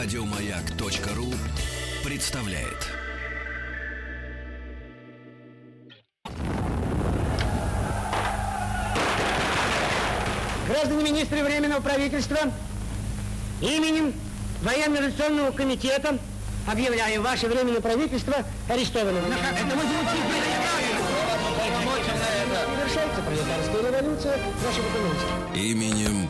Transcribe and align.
Радиомаяк.ру 0.00 1.34
представляет. 2.04 2.86
Граждане 10.68 11.02
министры 11.02 11.42
Временного 11.42 11.80
правительства, 11.80 12.38
именем 13.60 14.14
Военно-революционного 14.62 15.50
комитета 15.50 16.16
объявляем 16.70 17.20
ваше 17.24 17.48
Временное 17.48 17.80
правительство 17.80 18.36
арестованным. 18.68 19.24
Это 19.24 19.74
мы 19.74 19.82
Совершается 22.76 23.22
пролетарская 23.22 23.90
революция 23.90 24.38
нашего 24.62 24.86
экономики. 24.90 25.58
Именем 25.58 26.28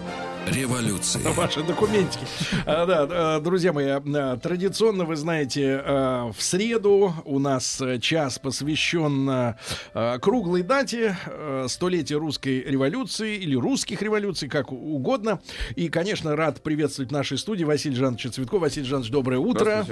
революции. 0.51 1.21
Ваши 1.37 1.63
документики. 1.63 2.25
А, 2.67 2.87
да, 2.87 3.09
а, 3.11 3.41
друзья 3.41 3.73
мои, 3.73 3.87
а, 3.87 4.37
традиционно, 4.37 5.05
вы 5.05 5.17
знаете, 5.17 5.83
а, 5.85 6.33
в 6.33 6.43
среду 6.43 7.15
у 7.25 7.39
нас 7.39 7.83
час 8.01 8.39
посвящен 8.39 9.55
круглой 10.21 10.63
дате 10.63 11.17
а, 11.27 11.67
столетия 11.69 12.17
русской 12.17 12.63
революции 12.63 13.37
или 13.37 13.57
русских 13.57 14.03
революций, 14.03 14.49
как 14.49 14.73
угодно. 14.73 15.41
И, 15.77 15.89
конечно, 15.89 16.37
рад 16.37 16.63
приветствовать 16.63 17.11
в 17.11 17.15
нашей 17.15 17.39
студии 17.39 17.65
Василий 17.65 17.97
Жановича 17.97 18.31
Цветкова. 18.31 18.63
Василий 18.63 18.87
Жанович, 18.87 19.11
доброе 19.11 19.39
утро. 19.39 19.87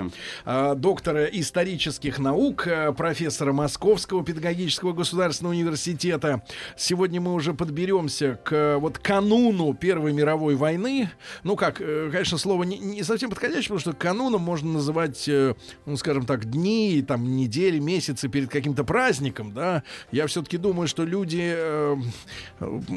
Доктора 0.77 1.25
исторических 1.25 2.19
наук, 2.19 2.67
а, 2.67 2.93
профессора 2.93 3.53
Московского 3.53 4.25
педагогического 4.25 4.93
государственного 4.93 5.55
университета. 5.55 6.43
Сегодня 6.77 7.21
мы 7.21 7.35
уже 7.35 7.55
подберемся 7.55 8.39
к 8.45 8.79
вот 8.79 8.99
кануну 8.99 9.75
Первой 9.75 10.13
мировой 10.13 10.46
войны. 10.55 11.11
Ну 11.45 11.57
как, 11.57 11.81
э, 11.81 12.09
конечно, 12.11 12.39
слово 12.39 12.63
не, 12.65 12.79
не 12.79 13.03
совсем 13.03 13.31
подходящее, 13.31 13.65
потому 13.65 13.81
что 13.81 13.93
кануном 13.93 14.43
можно 14.43 14.75
называть, 14.75 15.29
э, 15.29 15.55
ну 15.87 15.97
скажем 15.97 16.27
так, 16.27 16.49
дни, 16.51 17.05
там, 17.07 17.37
недели, 17.37 17.79
месяцы 17.79 18.29
перед 18.29 18.51
каким-то 18.51 18.85
праздником, 18.85 19.53
да. 19.53 19.83
Я 20.13 20.27
все-таки 20.27 20.57
думаю, 20.57 20.89
что 20.89 21.05
люди 21.05 21.43
э, 21.43 21.97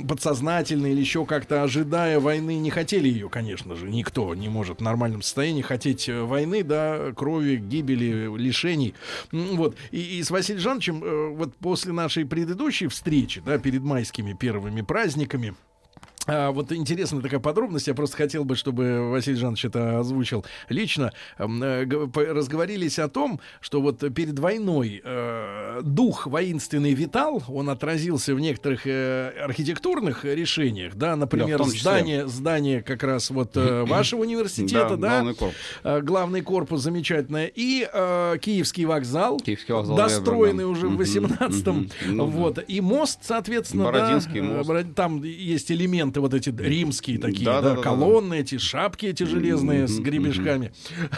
подсознательно 0.07 0.87
или 0.87 0.99
еще 0.99 1.25
как-то 1.25 1.63
ожидая 1.63 2.19
войны 2.19 2.57
не 2.57 2.69
хотели 2.69 3.07
ее, 3.07 3.29
конечно 3.29 3.75
же. 3.75 3.89
Никто 3.89 4.35
не 4.35 4.49
может 4.49 4.79
в 4.79 4.83
нормальном 4.83 5.21
состоянии 5.21 5.61
хотеть 5.61 6.07
э, 6.09 6.21
войны, 6.21 6.63
да, 6.63 7.11
крови, 7.15 7.55
гибели, 7.57 8.29
лишений. 8.37 8.93
Вот. 9.31 9.75
И, 9.91 10.19
и 10.19 10.23
с 10.23 10.31
Василием 10.31 10.61
Жановичем 10.61 11.03
э, 11.03 11.29
вот 11.29 11.55
после 11.55 11.93
нашей 11.93 12.25
предыдущей 12.25 12.87
встречи, 12.87 13.41
да, 13.45 13.57
перед 13.57 13.81
майскими 13.81 14.33
первыми 14.33 14.81
праздниками, 14.81 15.55
а, 16.27 16.51
вот 16.51 16.71
интересная 16.71 17.21
такая 17.21 17.39
подробность, 17.39 17.87
я 17.87 17.93
просто 17.93 18.17
хотел 18.17 18.43
бы, 18.45 18.55
чтобы 18.55 19.09
Василий 19.09 19.37
Жанович 19.37 19.65
это 19.65 19.99
озвучил 19.99 20.45
лично. 20.69 21.11
Э, 21.37 21.85
Разговорились 22.13 22.99
о 22.99 23.07
том, 23.07 23.39
что 23.61 23.81
вот 23.81 23.99
перед 24.13 24.37
войной 24.37 25.01
э, 25.03 25.81
дух 25.83 26.27
воинственный 26.27 26.93
витал, 26.93 27.41
он 27.47 27.69
отразился 27.69 28.35
в 28.35 28.39
некоторых 28.39 28.85
э, 28.85 29.29
архитектурных 29.43 30.25
решениях, 30.25 30.95
да, 30.95 31.15
например, 31.15 31.59
Да, 31.59 31.63
здание, 31.63 32.27
здание 32.27 32.81
как 32.83 33.03
раз 33.03 33.29
вот 33.31 33.55
э, 33.55 33.85
вашего 33.85 34.21
университета, 34.21 34.97
да, 34.97 35.09
главный 35.09 35.35
корпус. 35.35 35.57
Э, 35.83 36.01
главный 36.01 36.41
корпус 36.41 36.81
замечательное, 36.81 37.51
и 37.53 37.87
Киевский 38.41 38.85
вокзал, 38.85 39.39
Киевский 39.39 39.73
вокзал, 39.73 39.95
достроенный 39.97 40.65
уже 40.65 40.87
в 40.87 40.91
Мгм, 40.93 41.01
18-м, 41.01 41.75
мгм. 41.77 41.89
Ну 42.07 42.25
да. 42.25 42.31
вот, 42.31 42.63
и 42.67 42.81
мост, 42.81 43.19
соответственно, 43.21 43.85
да, 43.85 43.91
Бородинский 43.91 44.39
э, 44.39 44.43
мост. 44.43 44.69
Там 44.95 45.23
есть 45.23 45.69
элементы 46.09 46.19
вот 46.21 46.33
эти 46.33 46.49
римские 46.49 47.19
такие, 47.19 47.45
да, 47.45 47.61
Да, 47.61 47.69
да, 47.69 47.75
да, 47.75 47.81
колонны 47.81 48.39
эти, 48.39 48.57
шапки 48.57 49.05
эти 49.07 49.23
железные 49.23 49.87
с 49.87 49.93
Мгм, 49.95 50.03
гребешками, 50.03 50.71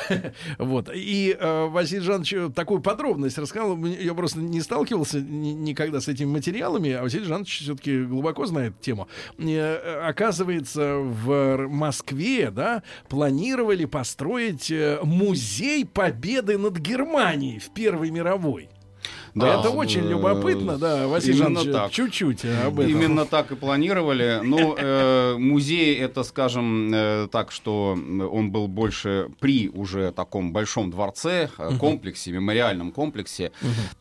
вот, 0.57 0.89
и 0.93 1.35
э, 1.39 1.67
Василий 1.67 2.01
Жанович 2.01 2.53
такую 2.55 2.81
подробность 2.81 3.37
рассказал, 3.37 3.77
я 3.85 4.13
просто 4.13 4.39
не 4.39 4.61
сталкивался 4.61 5.19
ни- 5.21 5.51
никогда 5.53 6.01
с 6.01 6.07
этими 6.07 6.27
материалами, 6.29 6.91
а 6.91 7.03
Василий 7.03 7.25
Жанович 7.25 7.61
все-таки 7.61 8.03
глубоко 8.03 8.45
знает 8.45 8.79
тему. 8.81 9.07
Э, 9.37 10.01
Оказывается, 10.07 10.97
в 10.97 11.67
Москве, 11.67 12.51
да, 12.51 12.83
планировали 13.09 13.85
построить 13.85 14.69
э, 14.71 14.99
музей 15.03 15.85
победы 15.85 16.57
над 16.57 16.77
Германией 16.77 17.59
в 17.59 17.69
Первой 17.73 18.11
мировой. 18.11 18.69
Да, 19.33 19.59
Это 19.59 19.69
очень 19.69 20.07
любопытно, 20.07 20.77
да, 20.77 21.07
Василий 21.07 21.37
Жанович, 21.37 21.93
чуть-чуть 21.93 22.45
об 22.45 22.79
этом. 22.79 22.91
Именно 22.91 23.25
так 23.25 23.51
и 23.51 23.55
планировали. 23.55 24.39
Ну, 24.43 24.75
э, 24.77 25.35
музей 25.37 25.95
это, 25.97 26.23
скажем, 26.23 26.91
э, 26.93 27.27
так, 27.31 27.51
что 27.51 27.91
он 27.91 28.51
был 28.51 28.67
больше 28.67 29.29
при 29.39 29.69
уже 29.69 30.11
таком 30.11 30.51
большом 30.53 30.91
дворце, 30.91 31.49
э, 31.57 31.77
комплексе, 31.77 32.31
мемориальном 32.31 32.91
комплексе. 32.91 33.51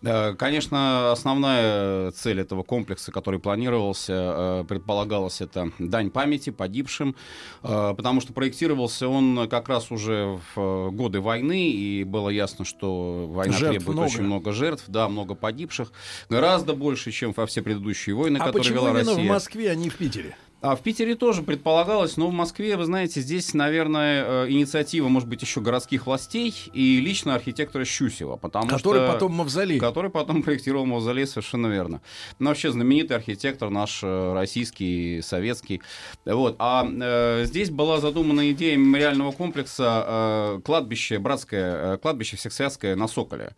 Э, 0.02 0.34
конечно, 0.34 1.12
основная 1.12 2.10
цель 2.12 2.40
этого 2.40 2.62
комплекса, 2.62 3.12
который 3.12 3.38
планировался, 3.40 4.12
э, 4.12 4.64
предполагалось 4.68 5.40
это 5.40 5.70
дань 5.78 6.10
памяти 6.10 6.50
погибшим, 6.50 7.14
э, 7.62 7.94
потому 7.96 8.20
что 8.20 8.32
проектировался 8.32 9.08
он 9.08 9.48
как 9.48 9.68
раз 9.68 9.90
уже 9.90 10.38
в 10.54 10.60
э, 10.60 10.90
годы 10.90 11.20
войны, 11.20 11.70
и 11.70 12.04
было 12.04 12.28
ясно, 12.30 12.64
что 12.64 13.26
война 13.28 13.56
Жертв 13.56 13.78
требует 13.78 13.96
много. 13.96 14.06
очень 14.06 14.22
много 14.22 14.52
жертв, 14.52 14.84
да, 14.88 15.08
много 15.08 15.19
погибших, 15.34 15.92
гораздо 16.28 16.74
больше, 16.74 17.10
чем 17.10 17.32
во 17.32 17.46
все 17.46 17.62
предыдущие 17.62 18.14
войны, 18.14 18.36
А 18.36 18.46
которые 18.46 18.62
почему 18.62 18.76
вела 18.76 18.90
именно 18.90 19.10
Россия. 19.12 19.24
в 19.24 19.28
Москве, 19.28 19.70
а 19.70 19.74
не 19.74 19.88
в 19.90 19.96
Питере? 19.96 20.36
А 20.62 20.76
в 20.76 20.82
Питере 20.82 21.14
тоже 21.14 21.42
предполагалось, 21.42 22.18
но 22.18 22.28
в 22.28 22.32
Москве, 22.32 22.76
вы 22.76 22.84
знаете, 22.84 23.22
здесь, 23.22 23.54
наверное, 23.54 24.44
э, 24.44 24.50
инициатива, 24.50 25.08
может 25.08 25.26
быть, 25.26 25.40
еще 25.40 25.62
городских 25.62 26.06
властей 26.06 26.54
и 26.74 27.00
лично 27.00 27.34
архитектора 27.34 27.86
Щусева, 27.86 28.36
потому 28.36 28.68
Который 28.68 28.98
что... 28.98 29.12
потом 29.12 29.32
мавзолей. 29.32 29.78
Который 29.78 30.10
потом 30.10 30.42
проектировал 30.42 30.84
мавзолей, 30.84 31.26
совершенно 31.26 31.68
верно. 31.68 32.02
Ну, 32.38 32.48
вообще 32.48 32.70
знаменитый 32.70 33.16
архитектор 33.16 33.70
наш 33.70 34.00
э, 34.02 34.32
российский, 34.34 35.22
советский. 35.22 35.80
Вот. 36.26 36.56
А 36.58 36.86
э, 36.86 37.44
здесь 37.46 37.70
была 37.70 37.98
задумана 37.98 38.50
идея 38.50 38.76
мемориального 38.76 39.32
комплекса 39.32 40.04
э, 40.06 40.60
кладбище, 40.62 41.18
братское 41.18 41.94
э, 41.94 41.96
кладбище 41.96 42.36
всехсвятское 42.36 42.96
на 42.96 43.08
Соколе. 43.08 43.56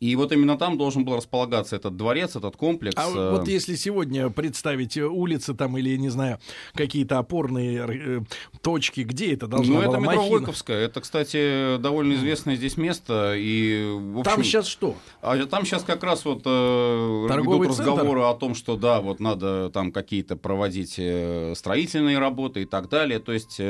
И 0.00 0.14
вот 0.16 0.32
именно 0.32 0.58
там 0.58 0.76
должен 0.76 1.06
был 1.06 1.16
располагаться 1.16 1.76
этот 1.76 1.96
дворец, 1.96 2.36
этот 2.36 2.56
комплекс. 2.56 2.94
А 2.98 3.08
э, 3.08 3.30
вот 3.38 3.48
если 3.48 3.74
сегодня 3.74 4.28
представить 4.28 4.98
улицы 4.98 5.54
там 5.54 5.78
или, 5.78 5.96
не 5.96 6.10
знаю, 6.10 6.40
какие-то 6.74 7.18
опорные 7.18 7.84
э, 7.88 8.20
точки, 8.60 9.00
где 9.00 9.34
это 9.34 9.46
должна 9.46 9.74
Ну, 9.74 9.80
была 9.82 9.90
это 9.92 10.00
метро 10.00 10.16
махина? 10.16 10.38
Горьковская. 10.38 10.78
Это, 10.84 11.00
кстати, 11.00 11.76
довольно 11.78 12.14
известное 12.14 12.56
здесь 12.56 12.76
место. 12.76 13.34
И, 13.36 13.84
общем, 14.18 14.22
Там 14.24 14.44
сейчас 14.44 14.66
что? 14.66 14.96
А 15.20 15.36
там 15.46 15.64
сейчас 15.64 15.82
как 15.84 16.02
раз 16.02 16.24
вот 16.24 16.42
э, 16.44 17.26
Торговый 17.28 17.66
идут 17.68 17.76
центр? 17.76 17.92
разговоры 17.92 18.22
о 18.22 18.34
том, 18.34 18.54
что 18.54 18.76
да, 18.76 19.00
вот 19.00 19.20
надо 19.20 19.70
там 19.70 19.92
какие-то 19.92 20.36
проводить 20.36 20.96
э, 20.98 21.54
строительные 21.56 22.18
работы 22.18 22.62
и 22.62 22.64
так 22.64 22.88
далее. 22.88 23.18
То 23.18 23.32
есть 23.32 23.60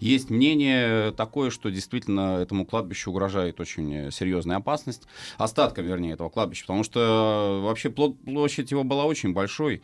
есть 0.00 0.30
мнение 0.30 1.12
такое, 1.12 1.50
что 1.50 1.70
действительно 1.70 2.38
этому 2.40 2.64
кладбищу 2.66 3.10
угрожает 3.10 3.60
очень 3.60 4.10
серьезная 4.10 4.56
опасность. 4.58 5.02
Остаткам, 5.38 5.86
вернее, 5.86 6.12
этого 6.14 6.28
кладбища. 6.28 6.62
Потому 6.62 6.84
что 6.84 7.60
вообще 7.64 7.88
пло- 7.88 8.14
площадь 8.24 8.70
его 8.70 8.84
была 8.84 9.04
очень 9.04 9.32
большой. 9.32 9.82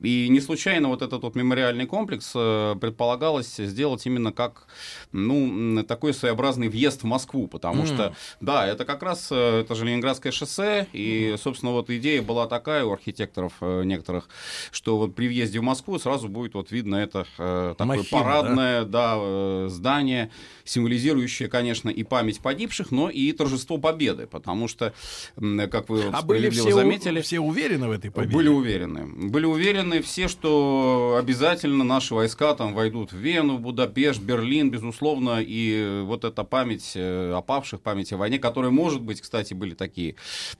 И 0.00 0.28
не 0.28 0.40
случайно 0.40 0.88
вот 0.88 1.02
этот 1.02 1.22
вот 1.22 1.34
мемориальный 1.68 1.86
комплекс 1.86 2.32
э, 2.34 2.76
предполагалось 2.80 3.56
сделать 3.56 4.04
именно 4.06 4.32
как 4.32 4.66
ну, 5.12 5.82
такой 5.84 6.14
своеобразный 6.14 6.68
въезд 6.68 7.02
в 7.02 7.04
Москву. 7.06 7.46
Потому 7.46 7.82
М. 7.82 7.86
что, 7.86 8.14
да, 8.40 8.66
это 8.66 8.84
как 8.84 9.02
раз 9.02 9.28
э, 9.30 9.60
это 9.60 9.74
же 9.74 9.84
Ленинградское 9.84 10.32
шоссе. 10.32 10.86
И, 10.92 11.36
собственно, 11.42 11.72
вот 11.72 11.90
идея 11.90 12.22
была 12.22 12.46
такая 12.46 12.84
у 12.84 12.92
архитекторов 12.92 13.52
э, 13.60 13.82
некоторых, 13.84 14.28
что 14.70 14.96
вот 14.98 15.14
при 15.14 15.28
въезде 15.28 15.60
в 15.60 15.62
Москву 15.62 15.98
сразу 15.98 16.28
будет 16.28 16.54
вот 16.54 16.70
видно 16.70 16.96
это 16.96 17.26
э, 17.38 17.74
такое 17.76 17.98
Махина, 17.98 18.22
парадное 18.22 18.84
да? 18.84 19.14
э, 19.18 19.66
здание, 19.70 20.30
символизирующее, 20.64 21.48
конечно, 21.48 21.90
и 21.90 22.02
память 22.02 22.40
погибших, 22.40 22.90
но 22.90 23.10
и 23.10 23.32
торжество 23.32 23.78
победы. 23.78 24.26
Потому 24.26 24.68
что, 24.68 24.92
как 25.36 25.88
вы 25.88 26.04
А 26.12 26.22
были 26.22 26.50
все, 26.50 26.68
у- 26.68 26.72
заметили... 26.72 27.20
все 27.20 27.40
уверены 27.40 27.88
в 27.88 27.92
этой 27.92 28.10
победе? 28.10 28.34
Были 28.34 28.48
уверены. 28.48 29.06
Были 29.28 29.44
уверены 29.46 30.02
все, 30.02 30.28
что 30.28 31.16
обязательно 31.18 31.57
наши 31.66 32.14
войска 32.14 32.54
там 32.54 32.74
войдут 32.74 33.12
в 33.12 33.16
Вену, 33.16 33.58
Будапешт, 33.58 34.20
Берлин, 34.20 34.70
безусловно, 34.70 35.40
и 35.40 36.02
вот 36.04 36.24
эта 36.24 36.44
память 36.44 36.92
э, 36.94 37.32
о 37.34 37.42
павших, 37.42 37.80
память 37.80 38.12
о 38.12 38.16
войне, 38.16 38.38
которая, 38.38 38.70
может 38.70 39.02
быть, 39.02 39.20
кстати, 39.20 39.54
были 39.54 39.74
такие 39.74 40.14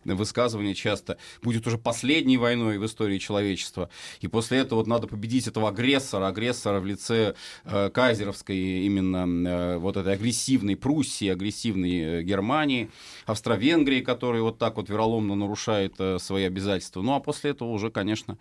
высказывания 0.05 0.75
часто, 0.75 1.19
будет 1.43 1.67
уже 1.67 1.79
последней 1.79 2.39
войной 2.39 2.79
в 2.79 2.87
истории 2.87 3.19
человечества. 3.19 3.91
И 4.21 4.29
после 4.29 4.59
этого 4.59 4.81
вот 4.81 4.87
надо 4.87 5.06
победить 5.06 5.47
этого 5.47 5.69
агрессора, 5.69 6.29
агрессора 6.29 6.81
в 6.81 6.87
лице 6.87 7.35
э, 7.65 7.91
кайзеровской 7.91 8.56
именно 8.56 9.49
э, 9.49 9.79
вот 9.79 9.97
этой 9.97 10.15
агрессивной 10.15 10.77
Пруссии, 10.77 11.29
агрессивной 11.29 12.21
э, 12.21 12.23
Германии, 12.23 12.91
Австро-Венгрии, 13.27 14.00
которая 14.00 14.43
вот 14.43 14.59
так 14.59 14.77
вот 14.77 14.89
вероломно 14.89 15.35
нарушает 15.35 15.95
э, 15.99 16.19
свои 16.19 16.45
обязательства. 16.45 17.03
Ну 17.03 17.15
а 17.15 17.21
после 17.21 17.50
этого 17.50 17.69
уже, 17.69 17.91
конечно, 17.91 18.39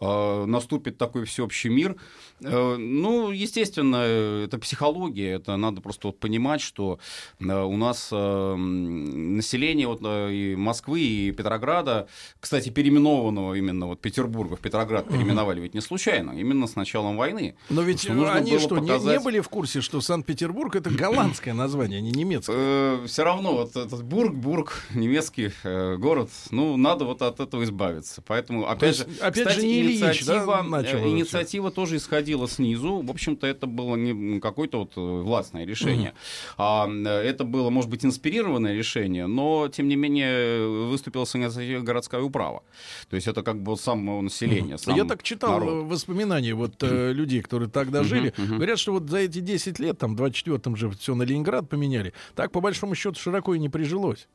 э, 0.00 0.44
наступит 0.46 0.98
такой 0.98 1.24
всеобщий 1.24 1.70
мир. 1.70 1.96
Э, 2.42 2.76
ну, 2.76 3.30
естественно, 3.30 3.96
это 3.96 4.58
психология, 4.58 5.32
это 5.32 5.56
надо 5.56 5.80
просто 5.80 6.08
вот 6.08 6.18
понимать, 6.18 6.60
что 6.60 6.98
э, 7.38 7.44
у 7.44 7.76
нас 7.76 8.08
э, 8.12 8.54
население 8.54 9.86
вот 9.86 10.00
и 10.02 10.54
Москвы, 10.56 11.00
и 11.00 11.32
Петрограда, 11.32 12.08
кстати, 12.40 12.70
переименованного 12.70 13.54
именно 13.54 13.86
вот 13.86 14.00
Петербурга 14.00 14.56
в 14.56 14.60
Петроград 14.60 15.08
переименовали 15.08 15.60
ведь 15.60 15.74
не 15.74 15.80
случайно, 15.80 16.32
именно 16.32 16.66
с 16.66 16.76
началом 16.76 17.16
войны. 17.16 17.54
Но 17.68 17.82
ведь 17.82 18.02
что 18.02 18.32
они 18.32 18.58
что, 18.58 18.76
показать... 18.76 19.02
не, 19.02 19.18
не 19.18 19.20
были 19.20 19.40
в 19.40 19.48
курсе, 19.48 19.80
что 19.80 20.00
Санкт-Петербург 20.00 20.74
это 20.76 20.90
голландское 20.90 21.54
название, 21.54 21.98
а 21.98 22.00
не 22.00 22.10
немецкое? 22.10 23.06
Все 23.06 23.24
равно 23.24 23.52
вот 23.52 23.76
этот 23.76 24.02
Бург, 24.02 24.34
Бург, 24.34 24.84
немецкий 24.94 25.50
город, 25.98 26.30
ну, 26.50 26.76
надо 26.76 27.04
вот 27.04 27.22
от 27.22 27.40
этого 27.40 27.64
избавиться. 27.64 28.22
Поэтому, 28.26 28.68
опять 28.68 28.96
же, 28.96 29.06
опять 29.20 29.52
же, 29.52 29.66
не 29.66 29.82
инициатива 29.82 31.70
тоже 31.70 31.89
исходила 31.96 32.30
исходило 32.30 32.48
снизу. 32.48 33.00
В 33.02 33.10
общем-то, 33.10 33.46
это 33.46 33.66
было 33.66 33.96
не 33.96 34.40
какое-то 34.40 34.78
вот 34.78 34.92
э, 34.96 35.00
властное 35.00 35.64
решение. 35.64 36.12
Mm-hmm. 36.58 37.04
А, 37.06 37.22
это 37.22 37.44
было, 37.44 37.70
может 37.70 37.90
быть, 37.90 38.04
инспирированное 38.04 38.74
решение, 38.74 39.26
но, 39.26 39.68
тем 39.68 39.88
не 39.88 39.96
менее, 39.96 40.66
выступила 40.88 41.24
с 41.24 41.36
инициативой 41.36 41.82
городская 41.82 42.20
управа. 42.20 42.62
То 43.08 43.16
есть 43.16 43.26
это 43.28 43.42
как 43.42 43.62
бы 43.62 43.76
самого 43.76 44.20
населения. 44.20 44.74
Mm-hmm. 44.74 44.84
Сам 44.84 44.96
Я 44.96 45.04
так 45.04 45.22
читал 45.22 45.60
народ. 45.60 45.86
воспоминания 45.86 46.54
вот 46.54 46.82
mm-hmm. 46.82 47.12
людей, 47.12 47.42
которые 47.42 47.68
тогда 47.68 48.04
жили. 48.04 48.32
Mm-hmm. 48.36 48.56
Говорят, 48.56 48.78
что 48.78 48.92
вот 48.92 49.08
за 49.08 49.18
эти 49.18 49.40
10 49.40 49.78
лет, 49.78 49.98
там, 49.98 50.16
в 50.16 50.22
24-м 50.22 50.76
же 50.76 50.90
все 50.90 51.14
на 51.14 51.22
Ленинград 51.22 51.68
поменяли. 51.68 52.12
Так, 52.34 52.52
по 52.52 52.60
большому 52.60 52.94
счету, 52.94 53.18
широко 53.18 53.54
и 53.54 53.58
не 53.58 53.68
прижилось. 53.68 54.28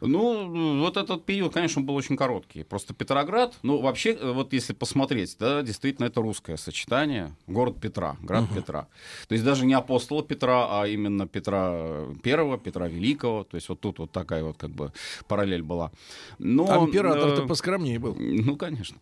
Ну, 0.00 0.80
вот 0.80 0.96
этот 0.96 1.24
период, 1.24 1.52
конечно, 1.52 1.82
был 1.82 1.94
очень 1.94 2.16
короткий. 2.16 2.64
Просто 2.64 2.94
Петроград, 2.94 3.54
ну, 3.62 3.80
вообще, 3.80 4.10
э, 4.12 4.32
вот 4.32 4.52
если 4.52 4.72
посмотреть, 4.72 5.36
да, 5.38 5.62
действительно, 5.62 6.06
это 6.06 6.20
русское 6.20 6.56
сочетание 6.56 6.97
город 7.46 7.80
Петра, 7.80 8.16
град 8.22 8.44
угу. 8.44 8.54
Петра. 8.54 8.86
То 9.28 9.34
есть 9.34 9.44
даже 9.44 9.66
не 9.66 9.74
апостола 9.74 10.22
Петра, 10.22 10.80
а 10.80 10.86
именно 10.86 11.26
Петра 11.26 12.06
Первого, 12.22 12.58
Петра 12.58 12.88
Великого. 12.88 13.44
То 13.44 13.56
есть 13.56 13.68
вот 13.68 13.80
тут 13.80 13.98
вот 13.98 14.12
такая 14.12 14.42
вот 14.42 14.56
как 14.56 14.70
бы 14.70 14.92
параллель 15.26 15.62
была. 15.62 15.90
Но, 16.38 16.66
а 16.68 16.84
император-то 16.84 17.42
э, 17.42 17.46
поскромнее 17.46 17.98
был. 17.98 18.14
Ну, 18.18 18.56
конечно. 18.56 18.98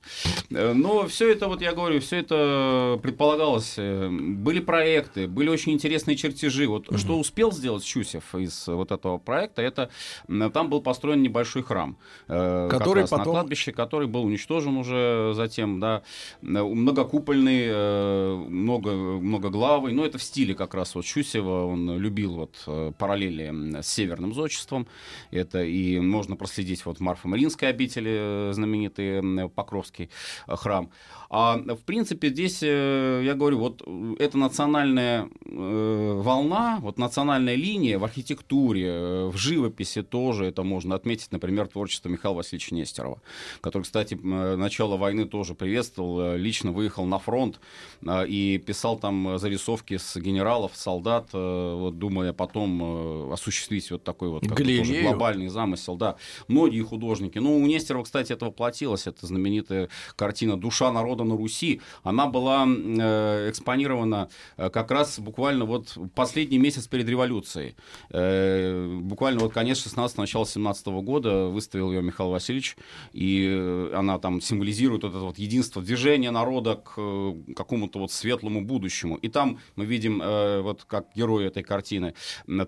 Э, 0.51 0.73
но 0.73 1.07
все 1.07 1.33
это, 1.33 1.49
вот 1.49 1.63
я 1.63 1.73
говорю, 1.73 2.01
все 2.01 2.17
это 2.19 2.99
предполагалось. 3.03 3.75
Э, 3.79 4.09
были 4.11 4.61
проекты, 4.61 5.29
были 5.29 5.49
очень 5.49 5.73
интересные 5.73 6.17
чертежи. 6.17 6.67
Вот 6.67 6.89
угу. 6.89 6.99
что 6.99 7.19
успел 7.19 7.53
сделать 7.53 7.85
Щусев 7.85 8.35
из 8.35 8.67
вот 8.67 8.93
этого 8.93 9.19
проекта, 9.19 9.63
это 9.63 9.91
там 10.53 10.71
был 10.71 10.81
построен 10.81 11.23
небольшой 11.23 11.63
храм. 11.63 11.97
Который 12.27 13.05
потом... 13.05 13.19
на 13.19 13.25
кладбище, 13.25 13.73
который 13.73 14.09
был 14.09 14.25
уничтожен 14.25 14.77
уже 14.77 15.33
затем, 15.35 15.81
да, 15.81 16.03
многокупольный 16.43 17.69
много, 18.49 18.93
многоглавый, 18.93 19.93
но 19.93 20.05
это 20.05 20.19
в 20.19 20.23
стиле 20.23 20.55
как 20.55 20.75
раз 20.75 20.95
вот 20.95 21.05
Щусева, 21.05 21.67
он 21.67 21.99
любил 21.99 22.35
вот 22.35 22.63
э, 22.67 22.93
параллели 22.99 23.81
с 23.81 23.87
северным 23.87 24.35
зодчеством, 24.35 24.87
это 25.31 25.63
и 25.63 25.99
можно 26.01 26.37
проследить 26.37 26.85
вот 26.87 26.99
в 26.99 27.01
Марфо-Мариинской 27.01 27.69
обители, 27.69 28.51
э, 28.51 28.53
знаменитый 28.53 29.49
Покровский 29.49 30.11
э, 30.47 30.57
храм. 30.57 30.91
А 31.29 31.57
в 31.57 31.83
принципе 31.85 32.29
здесь, 32.29 32.63
я 32.63 33.35
говорю, 33.35 33.59
вот 33.59 33.83
эта 34.21 34.39
национальная 34.39 35.29
волна, 35.45 36.79
вот 36.81 36.99
национальная 36.99 37.57
линия 37.57 37.99
в 37.99 38.05
архитектуре, 38.05 39.27
в 39.27 39.37
живописи 39.37 40.03
тоже 40.03 40.45
это 40.47 40.63
можно 40.63 40.95
отметить, 40.95 41.33
например, 41.33 41.67
творчество 41.67 42.09
Михаила 42.09 42.37
Васильевича 42.37 42.77
Нестерова, 42.77 43.21
который, 43.61 43.83
кстати, 43.83 44.15
начало 44.15 44.97
войны 44.97 45.25
тоже 45.25 45.57
приветствовал, 45.57 46.37
лично 46.37 46.71
выехал 46.71 47.07
на 47.07 47.19
фронт, 47.19 47.59
и 48.29 48.63
писал 48.65 48.99
там 48.99 49.39
зарисовки 49.39 49.97
с 49.97 50.17
генералов, 50.17 50.73
солдат, 50.75 51.29
э, 51.33 51.75
вот, 51.75 51.99
думая 51.99 52.33
потом 52.33 53.31
э, 53.31 53.33
осуществить 53.33 53.91
вот 53.91 54.05
такой 54.05 54.29
вот 54.29 54.43
тоже 54.43 55.03
глобальный 55.03 55.49
замысел. 55.49 55.97
Да. 55.97 56.17
Многие 56.49 56.83
художники. 56.83 57.39
Ну, 57.39 57.57
у 57.57 57.67
Нестерова, 57.67 58.05
кстати, 58.05 58.33
это 58.33 58.47
воплотилось. 58.47 59.07
Это 59.07 59.27
знаменитая 59.27 59.89
картина 60.15 60.57
«Душа 60.57 60.93
народа 60.93 61.25
на 61.25 61.37
Руси». 61.37 61.81
Она 62.03 62.27
была 62.27 62.67
э, 62.67 63.51
экспонирована 63.51 64.29
как 64.57 64.91
раз 64.91 65.19
буквально 65.19 65.65
вот 65.65 65.97
последний 66.15 66.59
месяц 66.59 66.87
перед 66.87 67.09
революцией. 67.09 67.75
Буквально 68.09 69.41
вот 69.41 69.53
конец 69.53 69.83
16 69.83 70.19
начало 70.19 70.47
17 70.47 70.87
года 70.87 71.47
выставил 71.47 71.91
ее 71.93 72.03
Михаил 72.03 72.31
Васильевич, 72.31 72.77
и 73.13 73.91
она 73.95 74.19
там 74.19 74.41
символизирует 74.41 75.03
вот 75.03 75.11
это 75.11 75.25
вот 75.25 75.39
единство 75.39 75.83
движения 75.83 76.31
народа 76.31 76.77
к 76.77 77.35
какому-то 77.57 77.99
вот 77.99 78.13
светлому 78.13 78.65
будущему. 78.65 79.17
И 79.17 79.29
там 79.29 79.59
мы 79.77 79.85
видим, 79.87 80.21
э, 80.23 80.61
вот 80.61 80.85
как 80.85 81.07
герой 81.15 81.47
этой 81.47 81.63
картины, 81.63 82.15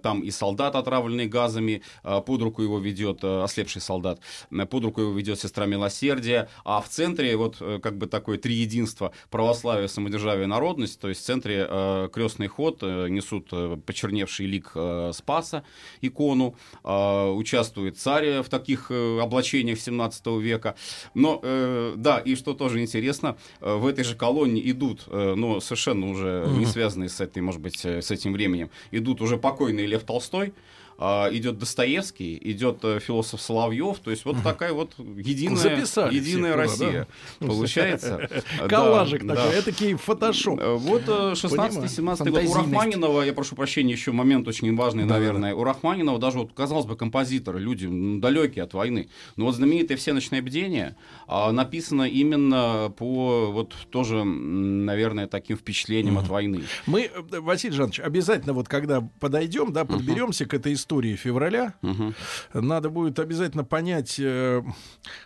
там 0.03 0.23
и 0.23 0.31
солдат, 0.31 0.75
отравленный 0.75 1.27
газами, 1.27 1.83
э, 2.03 2.21
под 2.27 2.43
руку 2.43 2.63
его 2.63 2.79
ведет, 2.79 3.23
э, 3.23 3.43
ослепший 3.43 3.83
солдат, 3.83 4.21
под 4.51 4.85
руку 4.85 5.01
его 5.01 5.13
ведет 5.13 5.39
сестра 5.39 5.67
милосердия, 5.67 6.49
а 6.65 6.81
в 6.81 6.89
центре 6.89 7.37
вот 7.37 7.57
э, 7.61 7.79
как 7.83 7.99
бы 7.99 8.07
такое 8.07 8.39
триединство 8.39 9.13
православие, 9.31 9.89
самодержавие, 9.89 10.47
народность, 10.47 11.01
то 11.01 11.09
есть 11.09 11.23
в 11.23 11.25
центре 11.25 11.67
э, 11.69 12.09
крестный 12.13 12.49
ход, 12.49 12.79
э, 12.83 13.09
несут 13.09 13.49
э, 13.53 13.77
почерневший 13.85 14.47
лик 14.47 14.73
э, 14.75 15.13
Спаса, 15.15 15.65
икону, 16.01 16.55
э, 16.85 17.31
участвует 17.31 17.99
царь 17.99 18.43
в 18.43 18.49
таких 18.49 18.91
э, 18.91 19.21
облачениях 19.21 19.81
17 19.81 20.27
века. 20.41 20.75
Но, 21.15 21.41
э, 21.43 21.95
да, 21.97 22.19
и 22.19 22.35
что 22.35 22.55
тоже 22.55 22.81
интересно, 22.81 23.37
э, 23.61 23.75
в 23.75 23.87
этой 23.87 24.05
же 24.05 24.15
колонне 24.15 24.61
идут 24.79 25.09
Э, 25.11 25.35
но 25.37 25.61
совершенно 25.61 26.09
уже 26.09 26.47
не 26.57 26.67
связанные 26.67 27.09
с 27.09 27.21
этой, 27.21 27.43
может 27.43 27.61
быть, 27.61 27.85
э, 27.85 28.03
с 28.03 28.11
этим 28.11 28.33
временем, 28.33 28.71
идут 28.91 29.21
уже 29.21 29.37
покойный 29.37 29.87
Лев 29.87 30.05
Толстой, 30.05 30.53
идет 30.99 31.59
Достоевский, 31.59 32.39
идет 32.43 32.79
э, 32.83 32.99
философ 32.99 33.41
Соловьев, 33.41 33.99
то 34.01 34.11
есть 34.11 34.25
вот 34.25 34.43
такая 34.43 34.73
вот 34.73 34.95
единая, 34.99 35.77
единая 36.11 36.57
Россия 36.57 37.07
да? 37.41 37.47
получается. 37.47 38.29
Коллажик 38.69 39.25
да, 39.25 39.37
такой, 39.37 39.53
это 39.53 39.65
такие 39.67 39.97
фотошоп. 39.97 40.59
Э, 40.59 40.75
вот 40.75 41.03
16-17 41.03 42.27
э, 42.27 42.31
год. 42.31 42.45
У 42.45 42.55
Рахманинова, 42.55 43.23
я 43.23 43.33
прошу 43.33 43.55
прощения, 43.55 43.93
еще 43.93 44.11
момент 44.11 44.49
очень 44.49 44.75
важный, 44.75 45.05
да, 45.05 45.15
наверное. 45.15 45.53
Да. 45.53 45.57
У 45.57 45.63
Рахманинова 45.63 46.19
даже, 46.19 46.39
вот, 46.39 46.53
казалось 46.53 46.87
бы, 46.87 46.97
композиторы, 46.97 47.61
люди 47.61 47.89
далекие 48.19 48.65
от 48.65 48.75
войны. 48.75 49.09
Но 49.37 49.45
вот 49.45 49.55
знаменитое 49.55 49.97
«Всеночное 49.97 50.43
бдение» 50.43 50.97
а, 51.29 51.53
написано 51.53 52.03
именно 52.09 52.93
по 52.97 53.53
вот 53.53 53.75
тоже, 53.91 54.25
наверное, 54.25 55.29
таким 55.29 55.57
впечатлением 55.57 56.19
mm. 56.19 56.23
от 56.23 56.29
войны. 56.29 56.63
Мы, 56.87 57.11
Василий 57.31 57.75
Жанович, 57.75 58.01
обязательно 58.01 58.53
вот 58.53 58.69
когда 58.69 59.01
подойдем, 59.21 59.73
да, 59.73 59.85
подберемся 59.85 60.45
uh-huh. 60.45 60.49
к 60.49 60.55
этой 60.55 60.73
истории, 60.73 60.88
истории 60.89 61.17
февраля, 61.17 61.75
угу. 61.83 62.15
надо 62.55 62.89
будет 62.89 63.19
обязательно 63.19 63.63
понять, 63.63 64.17
э, 64.19 64.63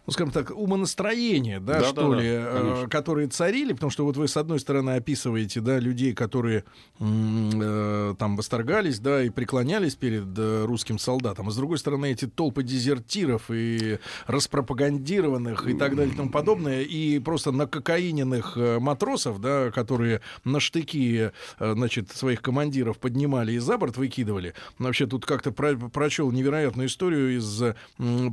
ну, 0.07 0.13
скажем 0.13 0.33
так, 0.33 0.51
умонастроение, 0.51 1.61
да, 1.61 1.79
да 1.79 1.85
что 1.85 2.11
да, 2.11 2.21
ли, 2.21 2.29
да, 2.31 2.83
э, 2.85 2.87
которые 2.91 3.29
царили, 3.29 3.73
потому 3.73 3.91
что 3.91 4.05
вот 4.05 4.17
вы, 4.17 4.27
с 4.27 4.37
одной 4.37 4.59
стороны, 4.59 4.97
описываете, 4.97 5.61
да, 5.61 5.79
людей, 5.79 6.15
которые 6.15 6.65
э, 6.99 8.15
там 8.19 8.37
восторгались, 8.37 8.99
да, 8.99 9.23
и 9.23 9.31
преклонялись 9.31 9.95
перед 9.95 10.37
э, 10.37 10.65
русским 10.65 10.99
солдатом, 10.99 11.47
а 11.47 11.53
с 11.53 11.57
другой 11.57 11.79
стороны, 11.79 12.11
эти 12.11 12.27
толпы 12.27 12.65
дезертиров 12.65 13.45
и 13.49 14.01
распропагандированных 14.27 15.69
и 15.69 15.75
так 15.75 15.95
далее 15.95 16.13
и 16.13 16.17
тому 16.17 16.31
подобное, 16.31 16.83
и 16.83 17.21
просто 17.21 17.53
накокаиненных 17.53 18.57
матросов, 18.81 19.41
да, 19.41 19.71
которые 19.71 20.23
на 20.43 20.59
штыки, 20.59 21.31
значит, 21.61 22.11
своих 22.11 22.43
командиров 22.43 22.99
поднимали 22.99 23.53
и 23.53 23.59
за 23.59 23.79
борт 23.79 23.97
выкидывали. 23.97 24.55
Вообще 24.81 25.07
тут 25.07 25.25
как-то 25.25 25.52
про 25.53 25.77
прочел 25.77 26.31
невероятную 26.31 26.89
историю 26.89 27.37
из... 27.37 27.63